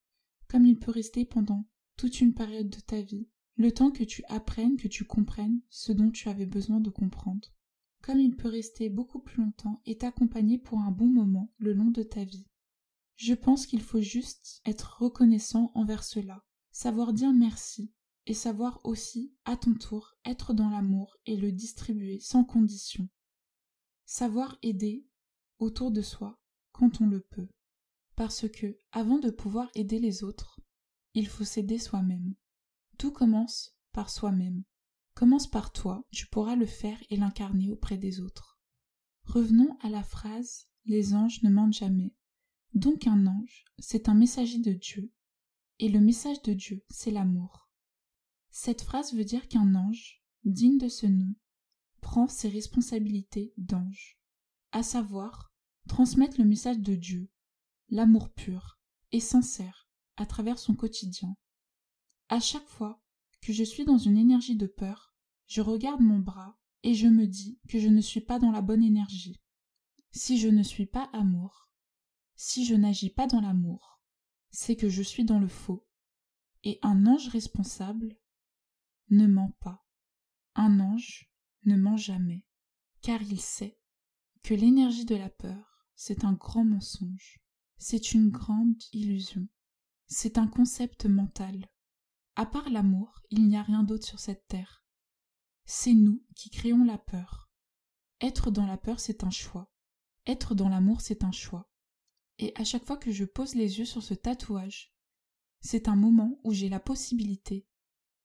comme 0.51 0.65
il 0.65 0.77
peut 0.77 0.91
rester 0.91 1.23
pendant 1.23 1.65
toute 1.95 2.19
une 2.19 2.33
période 2.33 2.69
de 2.69 2.79
ta 2.81 2.99
vie, 2.99 3.29
le 3.55 3.71
temps 3.71 3.89
que 3.89 4.03
tu 4.03 4.21
apprennes, 4.27 4.75
que 4.75 4.89
tu 4.89 5.05
comprennes 5.05 5.61
ce 5.69 5.93
dont 5.93 6.11
tu 6.11 6.27
avais 6.27 6.45
besoin 6.45 6.81
de 6.81 6.89
comprendre, 6.89 7.47
comme 8.01 8.19
il 8.19 8.35
peut 8.35 8.49
rester 8.49 8.89
beaucoup 8.89 9.21
plus 9.21 9.41
longtemps 9.41 9.81
et 9.85 9.97
t'accompagner 9.97 10.57
pour 10.57 10.79
un 10.79 10.91
bon 10.91 11.07
moment 11.07 11.53
le 11.57 11.71
long 11.71 11.89
de 11.89 12.03
ta 12.03 12.25
vie. 12.25 12.49
Je 13.15 13.33
pense 13.33 13.65
qu'il 13.65 13.81
faut 13.81 14.01
juste 14.01 14.61
être 14.65 14.97
reconnaissant 14.99 15.71
envers 15.73 16.03
cela, 16.03 16.43
savoir 16.73 17.13
dire 17.13 17.31
merci, 17.31 17.93
et 18.25 18.33
savoir 18.33 18.81
aussi, 18.83 19.33
à 19.45 19.55
ton 19.55 19.73
tour, 19.73 20.17
être 20.25 20.53
dans 20.53 20.69
l'amour 20.69 21.15
et 21.25 21.37
le 21.37 21.53
distribuer 21.53 22.19
sans 22.19 22.43
condition. 22.43 23.07
Savoir 24.13 24.57
aider 24.61 25.07
autour 25.57 25.89
de 25.89 26.01
soi 26.01 26.37
quand 26.73 26.99
on 26.99 27.07
le 27.07 27.21
peut 27.21 27.47
parce 28.17 28.45
que, 28.49 28.77
avant 28.91 29.19
de 29.19 29.31
pouvoir 29.31 29.71
aider 29.73 29.99
les 29.99 30.25
autres, 30.25 30.59
il 31.13 31.29
faut 31.29 31.45
s'aider 31.45 31.79
soi-même. 31.79 32.35
Tout 32.97 33.13
commence 33.13 33.73
par 33.93 34.09
soi-même. 34.09 34.65
Commence 35.13 35.49
par 35.49 35.71
toi, 35.71 36.05
tu 36.11 36.27
pourras 36.27 36.57
le 36.57 36.65
faire 36.65 37.01
et 37.09 37.15
l'incarner 37.15 37.71
auprès 37.71 37.97
des 37.97 38.19
autres. 38.19 38.59
Revenons 39.23 39.77
à 39.79 39.89
la 39.89 40.03
phrase 40.03 40.67
Les 40.83 41.13
anges 41.13 41.41
ne 41.43 41.49
mentent 41.49 41.75
jamais. 41.75 42.13
Donc 42.73 43.07
un 43.07 43.27
ange, 43.27 43.63
c'est 43.79 44.09
un 44.09 44.13
messager 44.13 44.59
de 44.59 44.73
Dieu, 44.73 45.13
et 45.79 45.87
le 45.87 46.01
message 46.01 46.41
de 46.41 46.51
Dieu, 46.51 46.83
c'est 46.89 47.11
l'amour. 47.11 47.71
Cette 48.49 48.81
phrase 48.81 49.13
veut 49.13 49.23
dire 49.23 49.47
qu'un 49.47 49.73
ange, 49.73 50.21
digne 50.43 50.79
de 50.79 50.89
ce 50.89 51.05
nom, 51.05 51.33
prend 52.01 52.27
ses 52.27 52.49
responsabilités 52.49 53.53
d'ange, 53.57 54.19
à 54.71 54.83
savoir 54.83 55.53
transmettre 55.87 56.39
le 56.39 56.45
message 56.45 56.79
de 56.79 56.95
Dieu, 56.95 57.31
l'amour 57.89 58.29
pur 58.33 58.79
et 59.11 59.19
sincère 59.19 59.89
à 60.17 60.25
travers 60.25 60.59
son 60.59 60.75
quotidien. 60.75 61.35
À 62.29 62.39
chaque 62.39 62.67
fois 62.67 63.03
que 63.41 63.53
je 63.53 63.63
suis 63.63 63.85
dans 63.85 63.97
une 63.97 64.17
énergie 64.17 64.55
de 64.55 64.67
peur, 64.67 65.15
je 65.47 65.61
regarde 65.61 66.01
mon 66.01 66.19
bras 66.19 66.59
et 66.83 66.93
je 66.93 67.07
me 67.07 67.27
dis 67.27 67.59
que 67.69 67.79
je 67.79 67.87
ne 67.87 68.01
suis 68.01 68.21
pas 68.21 68.39
dans 68.39 68.51
la 68.51 68.61
bonne 68.61 68.83
énergie. 68.83 69.41
Si 70.11 70.37
je 70.39 70.47
ne 70.47 70.63
suis 70.63 70.85
pas 70.85 71.09
amour, 71.13 71.69
si 72.35 72.65
je 72.65 72.75
n'agis 72.75 73.09
pas 73.09 73.27
dans 73.27 73.41
l'amour, 73.41 74.01
c'est 74.49 74.75
que 74.75 74.89
je 74.89 75.01
suis 75.01 75.25
dans 75.25 75.39
le 75.39 75.47
faux. 75.47 75.87
Et 76.63 76.79
un 76.83 77.07
ange 77.07 77.29
responsable 77.29 78.17
ne 79.09 79.25
ment 79.27 79.55
pas. 79.59 79.85
Un 80.55 80.79
ange 80.79 81.30
ne 81.65 81.75
ment 81.75 81.97
jamais, 81.97 82.45
car 83.01 83.21
il 83.21 83.39
sait 83.39 83.79
que 84.43 84.53
l'énergie 84.53 85.05
de 85.05 85.15
la 85.15 85.29
peur, 85.29 85.87
c'est 85.95 86.25
un 86.25 86.33
grand 86.33 86.65
mensonge. 86.65 87.39
C'est 87.77 88.13
une 88.13 88.29
grande 88.29 88.75
illusion. 88.93 89.47
C'est 90.07 90.37
un 90.37 90.47
concept 90.47 91.05
mental. 91.05 91.69
À 92.35 92.45
part 92.45 92.69
l'amour, 92.69 93.21
il 93.29 93.47
n'y 93.47 93.57
a 93.57 93.63
rien 93.63 93.83
d'autre 93.83 94.05
sur 94.05 94.19
cette 94.19 94.47
terre. 94.47 94.83
C'est 95.65 95.93
nous 95.93 96.23
qui 96.35 96.49
créons 96.49 96.83
la 96.83 96.97
peur. 96.97 97.51
Être 98.19 98.51
dans 98.51 98.65
la 98.65 98.77
peur, 98.77 98.99
c'est 98.99 99.23
un 99.23 99.29
choix. 99.29 99.71
Être 100.25 100.53
dans 100.53 100.69
l'amour, 100.69 101.01
c'est 101.01 101.23
un 101.23 101.31
choix. 101.31 101.71
Et 102.37 102.53
à 102.55 102.63
chaque 102.63 102.85
fois 102.85 102.97
que 102.97 103.11
je 103.11 103.25
pose 103.25 103.55
les 103.55 103.79
yeux 103.79 103.85
sur 103.85 104.03
ce 104.03 104.13
tatouage, 104.13 104.95
c'est 105.59 105.87
un 105.87 105.95
moment 105.95 106.39
où 106.43 106.53
j'ai 106.53 106.69
la 106.69 106.79
possibilité 106.79 107.67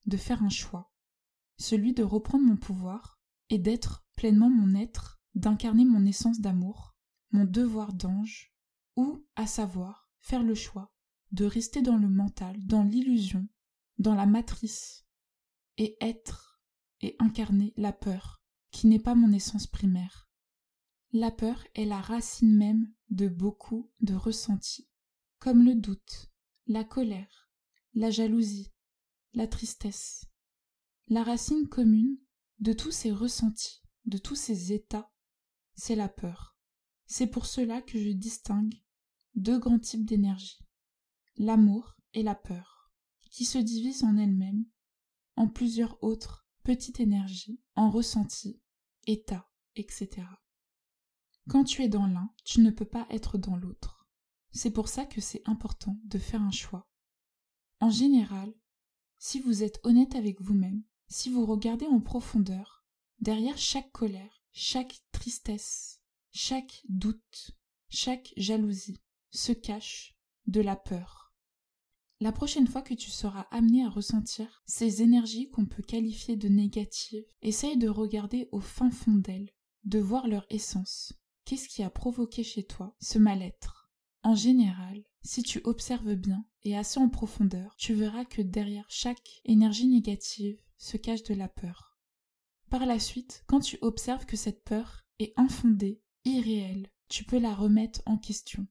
de 0.06 0.16
faire 0.16 0.42
un 0.42 0.48
choix, 0.48 0.94
celui 1.58 1.92
de 1.92 2.02
reprendre 2.02 2.44
mon 2.44 2.56
pouvoir 2.56 3.15
et 3.50 3.58
d'être 3.58 4.06
pleinement 4.16 4.50
mon 4.50 4.74
être, 4.74 5.20
d'incarner 5.34 5.84
mon 5.84 6.04
essence 6.06 6.40
d'amour, 6.40 6.96
mon 7.30 7.44
devoir 7.44 7.92
d'ange, 7.92 8.54
ou, 8.96 9.26
à 9.36 9.46
savoir, 9.46 10.10
faire 10.20 10.42
le 10.42 10.54
choix 10.54 10.92
de 11.32 11.44
rester 11.44 11.82
dans 11.82 11.96
le 11.96 12.08
mental, 12.08 12.56
dans 12.66 12.82
l'illusion, 12.82 13.46
dans 13.98 14.14
la 14.14 14.26
matrice, 14.26 15.06
et 15.76 15.96
être 16.00 16.62
et 17.00 17.16
incarner 17.18 17.74
la 17.76 17.92
peur, 17.92 18.42
qui 18.70 18.86
n'est 18.86 18.98
pas 18.98 19.14
mon 19.14 19.32
essence 19.32 19.66
primaire. 19.66 20.30
La 21.12 21.30
peur 21.30 21.62
est 21.74 21.84
la 21.84 22.00
racine 22.00 22.56
même 22.56 22.92
de 23.10 23.28
beaucoup 23.28 23.90
de 24.00 24.14
ressentis, 24.14 24.88
comme 25.38 25.64
le 25.64 25.74
doute, 25.74 26.32
la 26.66 26.84
colère, 26.84 27.50
la 27.94 28.10
jalousie, 28.10 28.72
la 29.34 29.46
tristesse. 29.46 30.26
La 31.08 31.22
racine 31.22 31.68
commune 31.68 32.18
de 32.58 32.72
tous 32.72 32.90
ces 32.90 33.12
ressentis, 33.12 33.82
de 34.04 34.18
tous 34.18 34.36
ces 34.36 34.72
états, 34.72 35.12
c'est 35.74 35.96
la 35.96 36.08
peur. 36.08 36.56
C'est 37.06 37.26
pour 37.26 37.46
cela 37.46 37.82
que 37.82 37.98
je 37.98 38.10
distingue 38.10 38.82
deux 39.34 39.58
grands 39.58 39.78
types 39.78 40.04
d'énergie, 40.04 40.58
l'amour 41.36 41.96
et 42.14 42.22
la 42.22 42.34
peur, 42.34 42.90
qui 43.30 43.44
se 43.44 43.58
divisent 43.58 44.04
en 44.04 44.16
elles-mêmes 44.16 44.64
en 45.36 45.48
plusieurs 45.48 46.02
autres 46.02 46.48
petites 46.62 47.00
énergies, 47.00 47.60
en 47.76 47.90
ressentis, 47.90 48.60
états, 49.06 49.48
etc. 49.76 50.26
Quand 51.48 51.64
tu 51.64 51.82
es 51.82 51.88
dans 51.88 52.06
l'un, 52.06 52.32
tu 52.44 52.60
ne 52.60 52.70
peux 52.70 52.86
pas 52.86 53.06
être 53.10 53.38
dans 53.38 53.56
l'autre. 53.56 54.08
C'est 54.50 54.72
pour 54.72 54.88
ça 54.88 55.04
que 55.04 55.20
c'est 55.20 55.42
important 55.44 56.00
de 56.04 56.18
faire 56.18 56.42
un 56.42 56.50
choix. 56.50 56.88
En 57.80 57.90
général, 57.90 58.52
si 59.18 59.40
vous 59.40 59.62
êtes 59.62 59.78
honnête 59.84 60.14
avec 60.14 60.40
vous-même, 60.40 60.82
si 61.08 61.30
vous 61.30 61.46
regardez 61.46 61.86
en 61.86 62.00
profondeur, 62.00 62.84
derrière 63.20 63.58
chaque 63.58 63.90
colère, 63.92 64.42
chaque 64.52 65.00
tristesse, 65.12 66.00
chaque 66.32 66.82
doute, 66.88 67.52
chaque 67.88 68.32
jalousie, 68.36 69.00
se 69.30 69.52
cache 69.52 70.16
de 70.46 70.60
la 70.60 70.76
peur. 70.76 71.34
La 72.20 72.32
prochaine 72.32 72.66
fois 72.66 72.80
que 72.80 72.94
tu 72.94 73.10
seras 73.10 73.46
amené 73.50 73.84
à 73.84 73.90
ressentir 73.90 74.62
ces 74.66 75.02
énergies 75.02 75.50
qu'on 75.50 75.66
peut 75.66 75.82
qualifier 75.82 76.36
de 76.36 76.48
négatives, 76.48 77.26
essaye 77.42 77.76
de 77.76 77.88
regarder 77.88 78.48
au 78.52 78.60
fin 78.60 78.90
fond 78.90 79.16
d'elles, 79.16 79.50
de 79.84 79.98
voir 79.98 80.26
leur 80.26 80.46
essence. 80.48 81.12
Qu'est-ce 81.44 81.68
qui 81.68 81.82
a 81.82 81.90
provoqué 81.90 82.42
chez 82.42 82.64
toi 82.64 82.96
ce 83.00 83.18
mal-être? 83.18 83.75
En 84.26 84.34
général, 84.34 85.04
si 85.22 85.44
tu 85.44 85.60
observes 85.62 86.16
bien 86.16 86.44
et 86.64 86.76
assez 86.76 86.98
en 86.98 87.08
profondeur, 87.08 87.76
tu 87.76 87.94
verras 87.94 88.24
que 88.24 88.42
derrière 88.42 88.86
chaque 88.88 89.40
énergie 89.44 89.86
négative 89.86 90.60
se 90.78 90.96
cache 90.96 91.22
de 91.22 91.34
la 91.34 91.46
peur. 91.46 92.00
Par 92.68 92.86
la 92.86 92.98
suite, 92.98 93.44
quand 93.46 93.60
tu 93.60 93.78
observes 93.82 94.26
que 94.26 94.36
cette 94.36 94.64
peur 94.64 95.06
est 95.20 95.32
infondée, 95.36 96.02
irréelle, 96.24 96.90
tu 97.06 97.22
peux 97.22 97.38
la 97.38 97.54
remettre 97.54 98.02
en 98.04 98.18
question. 98.18 98.66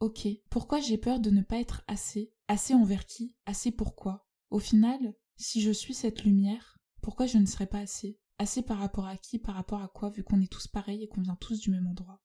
Ok, 0.00 0.26
pourquoi 0.50 0.80
j'ai 0.80 0.98
peur 0.98 1.20
de 1.20 1.30
ne 1.30 1.42
pas 1.42 1.60
être 1.60 1.84
assez 1.86 2.34
Assez 2.48 2.74
envers 2.74 3.06
qui 3.06 3.36
Assez 3.46 3.70
pourquoi? 3.70 4.26
Au 4.50 4.58
final, 4.58 5.14
si 5.36 5.62
je 5.62 5.70
suis 5.70 5.94
cette 5.94 6.24
lumière, 6.24 6.80
pourquoi 7.02 7.26
je 7.26 7.38
ne 7.38 7.46
serais 7.46 7.68
pas 7.68 7.78
assez 7.78 8.18
Assez 8.40 8.62
par 8.62 8.78
rapport 8.78 9.06
à 9.06 9.16
qui 9.16 9.38
Par 9.38 9.54
rapport 9.54 9.80
à 9.80 9.86
quoi 9.86 10.10
Vu 10.10 10.24
qu'on 10.24 10.40
est 10.40 10.50
tous 10.50 10.66
pareils 10.66 11.04
et 11.04 11.08
qu'on 11.08 11.22
vient 11.22 11.36
tous 11.36 11.60
du 11.60 11.70
même 11.70 11.86
endroit? 11.86 12.20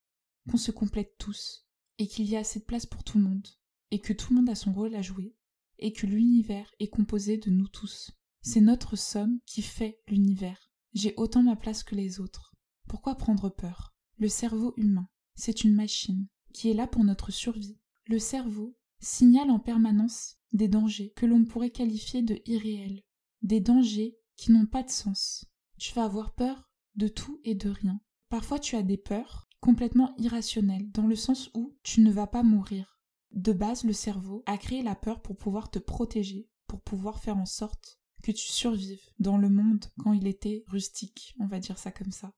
Qu'on 0.50 0.56
se 0.56 0.72
complète 0.72 1.16
tous. 1.18 1.68
Et 2.02 2.08
qu'il 2.08 2.28
y 2.28 2.34
a 2.34 2.40
assez 2.40 2.58
de 2.58 2.64
place 2.64 2.84
pour 2.84 3.04
tout 3.04 3.16
le 3.16 3.22
monde. 3.22 3.46
Et 3.92 4.00
que 4.00 4.12
tout 4.12 4.30
le 4.30 4.40
monde 4.40 4.48
a 4.48 4.56
son 4.56 4.72
rôle 4.72 4.96
à 4.96 5.02
jouer. 5.02 5.36
Et 5.78 5.92
que 5.92 6.04
l'univers 6.04 6.68
est 6.80 6.88
composé 6.88 7.36
de 7.36 7.48
nous 7.48 7.68
tous. 7.68 8.10
C'est 8.40 8.60
notre 8.60 8.96
somme 8.96 9.38
qui 9.46 9.62
fait 9.62 10.02
l'univers. 10.08 10.72
J'ai 10.94 11.14
autant 11.16 11.44
ma 11.44 11.54
place 11.54 11.84
que 11.84 11.94
les 11.94 12.18
autres. 12.18 12.56
Pourquoi 12.88 13.14
prendre 13.14 13.50
peur? 13.50 13.94
Le 14.16 14.26
cerveau 14.26 14.74
humain, 14.76 15.08
c'est 15.36 15.62
une 15.62 15.76
machine 15.76 16.26
qui 16.52 16.70
est 16.70 16.74
là 16.74 16.88
pour 16.88 17.04
notre 17.04 17.30
survie. 17.30 17.78
Le 18.06 18.18
cerveau 18.18 18.76
signale 18.98 19.52
en 19.52 19.60
permanence 19.60 20.38
des 20.50 20.66
dangers 20.66 21.12
que 21.14 21.24
l'on 21.24 21.44
pourrait 21.44 21.70
qualifier 21.70 22.22
de 22.22 22.42
irréels, 22.46 23.04
des 23.42 23.60
dangers 23.60 24.18
qui 24.34 24.50
n'ont 24.50 24.66
pas 24.66 24.82
de 24.82 24.90
sens. 24.90 25.46
Tu 25.78 25.94
vas 25.94 26.02
avoir 26.02 26.34
peur 26.34 26.68
de 26.96 27.06
tout 27.06 27.40
et 27.44 27.54
de 27.54 27.70
rien. 27.70 28.00
Parfois 28.28 28.58
tu 28.58 28.74
as 28.74 28.82
des 28.82 28.98
peurs 28.98 29.48
complètement 29.62 30.12
irrationnelles, 30.18 30.90
dans 30.90 31.06
le 31.06 31.14
sens 31.14 31.48
où 31.54 31.72
tu 31.84 32.00
ne 32.00 32.10
vas 32.10 32.26
pas 32.26 32.42
mourir. 32.42 33.00
De 33.30 33.52
base, 33.52 33.84
le 33.84 33.92
cerveau 33.92 34.42
a 34.44 34.58
créé 34.58 34.82
la 34.82 34.96
peur 34.96 35.22
pour 35.22 35.36
pouvoir 35.36 35.70
te 35.70 35.78
protéger, 35.78 36.50
pour 36.66 36.82
pouvoir 36.82 37.20
faire 37.20 37.36
en 37.36 37.46
sorte 37.46 38.00
que 38.24 38.32
tu 38.32 38.50
survives 38.50 39.08
dans 39.20 39.38
le 39.38 39.48
monde 39.48 39.84
quand 39.98 40.12
il 40.12 40.26
était 40.26 40.64
rustique, 40.66 41.34
on 41.38 41.46
va 41.46 41.60
dire 41.60 41.78
ça 41.78 41.92
comme 41.92 42.10
ça. 42.10 42.32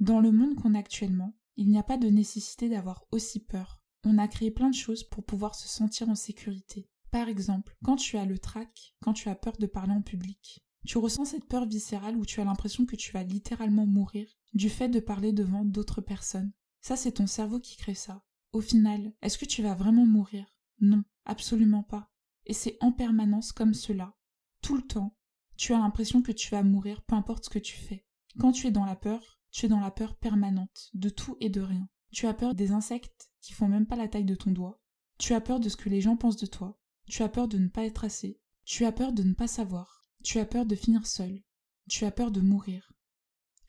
Dans 0.00 0.20
le 0.20 0.32
monde 0.32 0.54
qu'on 0.54 0.74
a 0.74 0.78
actuellement, 0.78 1.34
il 1.56 1.68
n'y 1.68 1.78
a 1.78 1.82
pas 1.82 1.96
de 1.96 2.08
nécessité 2.08 2.68
d'avoir 2.68 3.04
aussi 3.10 3.40
peur. 3.40 3.82
On 4.04 4.18
a 4.18 4.28
créé 4.28 4.50
plein 4.50 4.68
de 4.68 4.74
choses 4.74 5.02
pour 5.02 5.24
pouvoir 5.24 5.54
se 5.54 5.66
sentir 5.66 6.10
en 6.10 6.14
sécurité. 6.14 6.90
Par 7.10 7.28
exemple, 7.28 7.74
quand 7.82 7.96
tu 7.96 8.18
as 8.18 8.26
le 8.26 8.38
trac, 8.38 8.94
quand 9.00 9.14
tu 9.14 9.30
as 9.30 9.34
peur 9.34 9.56
de 9.58 9.66
parler 9.66 9.92
en 9.92 10.02
public, 10.02 10.62
tu 10.86 10.98
ressens 10.98 11.24
cette 11.24 11.48
peur 11.48 11.66
viscérale 11.66 12.16
où 12.16 12.26
tu 12.26 12.40
as 12.40 12.44
l'impression 12.44 12.84
que 12.84 12.96
tu 12.96 13.12
vas 13.12 13.22
littéralement 13.22 13.86
mourir 13.86 14.39
du 14.52 14.68
fait 14.68 14.88
de 14.88 15.00
parler 15.00 15.32
devant 15.32 15.64
d'autres 15.64 16.00
personnes. 16.00 16.52
Ça, 16.80 16.96
c'est 16.96 17.12
ton 17.12 17.26
cerveau 17.26 17.60
qui 17.60 17.76
crée 17.76 17.94
ça. 17.94 18.24
Au 18.52 18.60
final, 18.60 19.12
est-ce 19.22 19.38
que 19.38 19.44
tu 19.44 19.62
vas 19.62 19.74
vraiment 19.74 20.06
mourir? 20.06 20.56
Non, 20.80 21.04
absolument 21.24 21.82
pas. 21.82 22.10
Et 22.46 22.52
c'est 22.52 22.76
en 22.80 22.90
permanence 22.90 23.52
comme 23.52 23.74
cela. 23.74 24.16
Tout 24.62 24.76
le 24.76 24.82
temps, 24.82 25.16
tu 25.56 25.74
as 25.74 25.78
l'impression 25.78 26.22
que 26.22 26.32
tu 26.32 26.50
vas 26.50 26.62
mourir 26.62 27.02
peu 27.02 27.14
importe 27.14 27.44
ce 27.44 27.50
que 27.50 27.58
tu 27.58 27.76
fais. 27.76 28.06
Quand 28.38 28.52
tu 28.52 28.66
es 28.66 28.70
dans 28.70 28.84
la 28.84 28.96
peur, 28.96 29.40
tu 29.50 29.66
es 29.66 29.68
dans 29.68 29.80
la 29.80 29.90
peur 29.90 30.16
permanente, 30.16 30.90
de 30.94 31.10
tout 31.10 31.36
et 31.40 31.50
de 31.50 31.60
rien. 31.60 31.88
Tu 32.12 32.26
as 32.26 32.34
peur 32.34 32.54
des 32.54 32.72
insectes 32.72 33.30
qui 33.40 33.52
font 33.52 33.68
même 33.68 33.86
pas 33.86 33.96
la 33.96 34.08
taille 34.08 34.24
de 34.24 34.34
ton 34.34 34.50
doigt. 34.50 34.80
Tu 35.18 35.34
as 35.34 35.40
peur 35.40 35.60
de 35.60 35.68
ce 35.68 35.76
que 35.76 35.88
les 35.88 36.00
gens 36.00 36.16
pensent 36.16 36.36
de 36.36 36.46
toi. 36.46 36.80
Tu 37.06 37.22
as 37.22 37.28
peur 37.28 37.46
de 37.46 37.58
ne 37.58 37.68
pas 37.68 37.84
être 37.84 38.04
assez. 38.04 38.40
Tu 38.64 38.84
as 38.84 38.92
peur 38.92 39.12
de 39.12 39.22
ne 39.22 39.34
pas 39.34 39.48
savoir. 39.48 40.02
Tu 40.24 40.38
as 40.38 40.46
peur 40.46 40.66
de 40.66 40.74
finir 40.74 41.06
seul. 41.06 41.42
Tu 41.88 42.04
as 42.04 42.10
peur 42.10 42.30
de 42.30 42.40
mourir. 42.40 42.92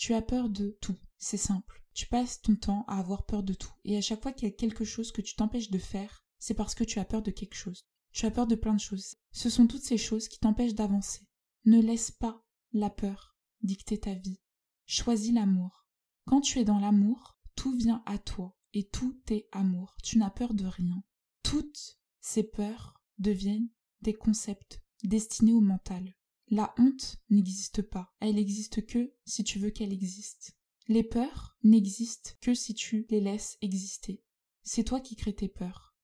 Tu 0.02 0.16
as 0.16 0.24
peur 0.24 0.50
de 0.50 0.76
tout. 0.82 0.98
C'est 1.20 1.38
simple. 1.38 1.86
Tu 1.94 2.08
passes 2.08 2.42
ton 2.42 2.56
temps 2.56 2.86
à 2.88 2.98
avoir 2.98 3.24
peur 3.24 3.44
de 3.44 3.54
tout. 3.54 3.72
Et 3.86 3.96
à 3.98 4.02
chaque 4.02 4.24
fois 4.24 4.32
qu'il 4.32 4.50
y 4.50 4.52
a 4.52 4.56
quelque 4.56 4.84
chose 4.84 5.12
que 5.12 5.22
tu 5.22 5.36
t'empêches 5.36 5.70
de 5.70 5.78
faire, 5.78 6.26
c'est 6.40 6.56
parce 6.56 6.74
que 6.74 6.84
tu 6.84 6.98
as 6.98 7.06
peur 7.06 7.22
de 7.22 7.30
quelque 7.30 7.54
chose. 7.54 7.86
Tu 8.12 8.26
as 8.26 8.32
peur 8.32 8.48
de 8.48 8.56
plein 8.56 8.74
de 8.74 8.80
choses. 8.80 9.18
Ce 9.32 9.52
sont 9.52 9.68
toutes 9.68 9.84
ces 9.84 10.00
choses 10.00 10.28
qui 10.28 10.40
t'empêchent 10.40 10.74
d'avancer. 10.74 11.28
Ne 11.66 11.80
laisse 11.80 12.10
pas 12.10 12.44
la 12.74 12.90
peur 12.90 13.38
dicter 13.62 14.00
ta 14.00 14.16
vie. 14.16 14.42
Choisis 14.88 15.36
l'amour. 15.36 15.86
Quand 16.26 16.42
tu 16.42 16.58
es 16.58 16.66
dans 16.66 16.80
l'amour, 16.80 17.38
tout 17.56 17.78
vient 17.78 18.02
à 18.08 18.18
toi 18.18 18.58
et 18.74 18.90
tout 18.90 19.22
est 19.30 19.50
amour. 19.52 19.96
Tu 20.02 20.18
n'as 20.18 20.32
peur 20.32 20.56
de 20.56 20.66
rien. 20.66 21.04
Toutes 21.44 22.00
ces 22.22 22.42
peurs 22.42 23.04
deviennent 23.20 23.70
des 24.02 24.16
concepts 24.16 24.82
destinés 25.04 25.54
au 25.54 25.62
mental. 25.62 26.16
La 26.54 26.76
honte 26.78 27.16
n'existe 27.30 27.82
pas. 27.82 28.14
Elle 28.20 28.36
n'existe 28.36 28.86
que 28.86 29.14
si 29.24 29.46
tu 29.46 29.58
veux 29.58 29.70
qu'elle 29.70 29.94
existe. 29.94 30.58
Les 30.90 31.02
peurs 31.02 31.58
n'existent 31.64 32.32
que 32.42 32.54
si 32.54 32.74
tu 32.74 33.06
les 33.10 33.22
laisses 33.22 33.58
exister. 33.62 34.22
C'est 34.62 34.84
toi 34.84 35.00
qui 35.00 35.16
crées 35.16 35.34
tes 35.34 35.48
peurs. 35.48 35.96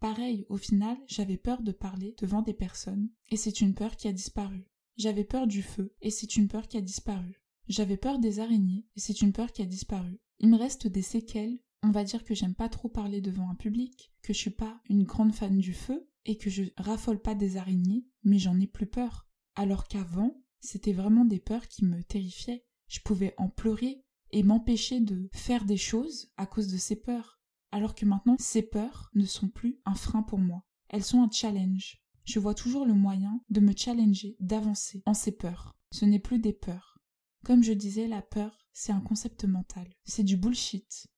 Pareil, 0.00 0.44
au 0.48 0.56
final, 0.56 0.98
j'avais 1.06 1.36
peur 1.36 1.62
de 1.62 1.70
parler 1.70 2.16
devant 2.18 2.42
des 2.42 2.52
personnes, 2.52 3.10
et 3.30 3.36
c'est 3.36 3.60
une 3.60 3.74
peur 3.74 3.94
qui 3.94 4.08
a 4.08 4.12
disparu. 4.12 4.66
J'avais 4.96 5.22
peur 5.22 5.46
du 5.46 5.62
feu, 5.62 5.94
et 6.00 6.10
c'est 6.10 6.34
une 6.34 6.48
peur 6.48 6.66
qui 6.66 6.78
a 6.78 6.80
disparu. 6.80 7.40
J'avais 7.68 7.96
peur 7.96 8.18
des 8.18 8.40
araignées, 8.40 8.88
et 8.96 9.00
c'est 9.00 9.22
une 9.22 9.32
peur 9.32 9.52
qui 9.52 9.62
a 9.62 9.66
disparu. 9.66 10.18
Il 10.40 10.48
me 10.48 10.58
reste 10.58 10.88
des 10.88 11.02
séquelles. 11.02 11.60
On 11.84 11.92
va 11.92 12.02
dire 12.02 12.24
que 12.24 12.34
j'aime 12.34 12.56
pas 12.56 12.68
trop 12.68 12.88
parler 12.88 13.20
devant 13.20 13.48
un 13.48 13.54
public, 13.54 14.12
que 14.20 14.32
je 14.32 14.38
suis 14.38 14.50
pas 14.50 14.80
une 14.90 15.04
grande 15.04 15.32
fan 15.32 15.58
du 15.58 15.74
feu, 15.74 16.10
et 16.24 16.38
que 16.38 16.50
je 16.50 16.64
raffole 16.76 17.22
pas 17.22 17.36
des 17.36 17.56
araignées, 17.56 18.04
mais 18.24 18.40
j'en 18.40 18.58
ai 18.58 18.66
plus 18.66 18.86
peur. 18.86 19.28
Alors 19.54 19.86
qu'avant, 19.86 20.42
c'était 20.60 20.92
vraiment 20.92 21.24
des 21.24 21.40
peurs 21.40 21.68
qui 21.68 21.84
me 21.84 22.02
terrifiaient. 22.02 22.64
Je 22.88 23.00
pouvais 23.00 23.34
en 23.36 23.48
pleurer 23.48 24.04
et 24.30 24.42
m'empêcher 24.42 25.00
de 25.00 25.28
faire 25.32 25.64
des 25.64 25.76
choses 25.76 26.32
à 26.36 26.46
cause 26.46 26.68
de 26.68 26.78
ces 26.78 26.96
peurs. 26.96 27.40
Alors 27.70 27.94
que 27.94 28.06
maintenant, 28.06 28.36
ces 28.38 28.62
peurs 28.62 29.10
ne 29.14 29.24
sont 29.24 29.48
plus 29.48 29.80
un 29.84 29.94
frein 29.94 30.22
pour 30.22 30.38
moi. 30.38 30.64
Elles 30.88 31.04
sont 31.04 31.22
un 31.22 31.30
challenge. 31.30 32.02
Je 32.24 32.38
vois 32.38 32.54
toujours 32.54 32.86
le 32.86 32.94
moyen 32.94 33.42
de 33.50 33.60
me 33.60 33.74
challenger, 33.76 34.36
d'avancer 34.40 35.02
en 35.06 35.14
ces 35.14 35.32
peurs. 35.32 35.76
Ce 35.90 36.04
n'est 36.04 36.18
plus 36.18 36.38
des 36.38 36.52
peurs. 36.52 36.98
Comme 37.44 37.62
je 37.62 37.72
disais, 37.72 38.06
la 38.06 38.22
peur, 38.22 38.66
c'est 38.72 38.92
un 38.92 39.00
concept 39.00 39.44
mental. 39.44 39.88
C'est 40.04 40.22
du 40.22 40.36
bullshit. 40.36 41.08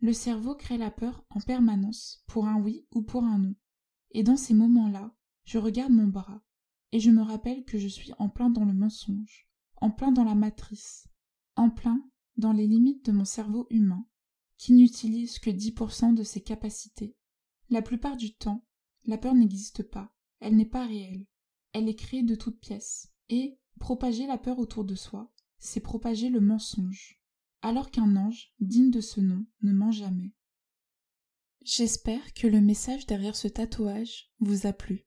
Le 0.00 0.12
cerveau 0.12 0.54
crée 0.54 0.78
la 0.78 0.90
peur 0.90 1.24
en 1.30 1.40
permanence, 1.40 2.24
pour 2.26 2.46
un 2.46 2.60
oui 2.60 2.86
ou 2.92 3.02
pour 3.02 3.24
un 3.24 3.38
non. 3.38 3.54
Et 4.10 4.22
dans 4.22 4.36
ces 4.36 4.54
moments-là, 4.54 5.14
je 5.44 5.58
regarde 5.58 5.92
mon 5.92 6.08
bras, 6.08 6.42
et 6.92 7.00
je 7.00 7.10
me 7.10 7.22
rappelle 7.22 7.64
que 7.64 7.78
je 7.78 7.88
suis 7.88 8.12
en 8.18 8.28
plein 8.28 8.50
dans 8.50 8.64
le 8.64 8.72
mensonge, 8.72 9.48
en 9.76 9.90
plein 9.90 10.12
dans 10.12 10.24
la 10.24 10.34
matrice, 10.34 11.08
en 11.56 11.70
plein 11.70 12.02
dans 12.36 12.52
les 12.52 12.66
limites 12.66 13.04
de 13.04 13.12
mon 13.12 13.24
cerveau 13.24 13.66
humain, 13.70 14.06
qui 14.56 14.72
n'utilise 14.72 15.38
que 15.38 15.50
10% 15.50 16.14
de 16.14 16.22
ses 16.22 16.42
capacités. 16.42 17.16
La 17.70 17.82
plupart 17.82 18.16
du 18.16 18.34
temps, 18.34 18.64
la 19.04 19.18
peur 19.18 19.34
n'existe 19.34 19.82
pas, 19.82 20.12
elle 20.40 20.56
n'est 20.56 20.64
pas 20.64 20.86
réelle, 20.86 21.26
elle 21.72 21.88
est 21.88 21.94
créée 21.94 22.22
de 22.22 22.34
toutes 22.34 22.60
pièces, 22.60 23.12
et 23.28 23.58
propager 23.78 24.26
la 24.26 24.38
peur 24.38 24.58
autour 24.58 24.84
de 24.84 24.94
soi, 24.94 25.32
c'est 25.58 25.80
propager 25.80 26.28
le 26.28 26.40
mensonge, 26.40 27.20
alors 27.62 27.90
qu'un 27.90 28.16
ange, 28.16 28.52
digne 28.60 28.90
de 28.90 29.00
ce 29.00 29.20
nom, 29.20 29.46
ne 29.62 29.72
ment 29.72 29.90
jamais. 29.90 30.34
J'espère 31.62 32.32
que 32.32 32.46
le 32.46 32.60
message 32.60 33.06
derrière 33.06 33.36
ce 33.36 33.48
tatouage 33.48 34.32
vous 34.38 34.66
a 34.66 34.72
plu. 34.72 35.06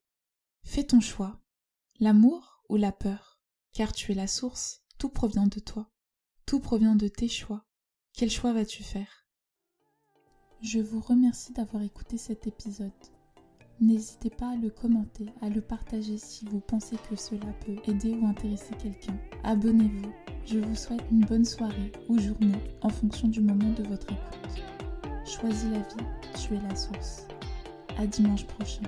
Fais 0.64 0.84
ton 0.84 1.00
choix, 1.00 1.41
l'amour 2.02 2.64
ou 2.68 2.78
la 2.78 2.92
peur, 2.92 3.40
car 3.74 3.94
tu 3.94 4.12
es 4.12 4.16
la 4.16 4.26
source, 4.26 4.82
tout 4.98 5.10
provient 5.10 5.46
de 5.46 5.60
toi, 5.60 5.92
tout 6.48 6.60
provient 6.60 6.96
de 6.96 7.08
tes 7.08 7.28
choix. 7.28 7.64
Quel 8.14 8.32
choix 8.32 8.54
vas-tu 8.54 8.82
faire? 8.82 9.28
Je 10.64 10.80
vous 10.80 11.00
remercie 11.00 11.54
d'avoir 11.54 11.84
écouté 11.84 12.18
cet 12.18 12.48
épisode. 12.48 12.90
N'hésitez 13.80 14.32
pas 14.32 14.50
à 14.50 14.56
le 14.56 14.72
commenter, 14.72 15.28
à 15.42 15.50
le 15.50 15.62
partager 15.62 16.18
si 16.18 16.44
vous 16.46 16.60
pensez 16.60 16.96
que 17.08 17.16
cela 17.16 17.54
peut 17.66 17.78
aider 17.86 18.16
ou 18.16 18.26
intéresser 18.26 18.74
quelqu'un. 18.82 19.18
Abonnez-vous. 19.44 20.12
Je 20.48 20.58
vous 20.58 20.76
souhaite 20.76 21.06
une 21.12 21.26
bonne 21.26 21.46
soirée 21.46 21.92
ou 22.10 22.18
journée 22.18 22.58
en 22.82 22.90
fonction 22.90 23.28
du 23.28 23.42
moment 23.42 23.74
de 23.74 23.84
votre 23.84 24.12
écoute. 24.12 24.64
Choisis 25.24 25.70
la 25.70 25.80
vie, 25.80 26.42
tu 26.42 26.56
es 26.56 26.62
la 26.62 26.76
source. 26.76 27.28
À 28.00 28.08
dimanche 28.08 28.48
prochain. 28.48 28.82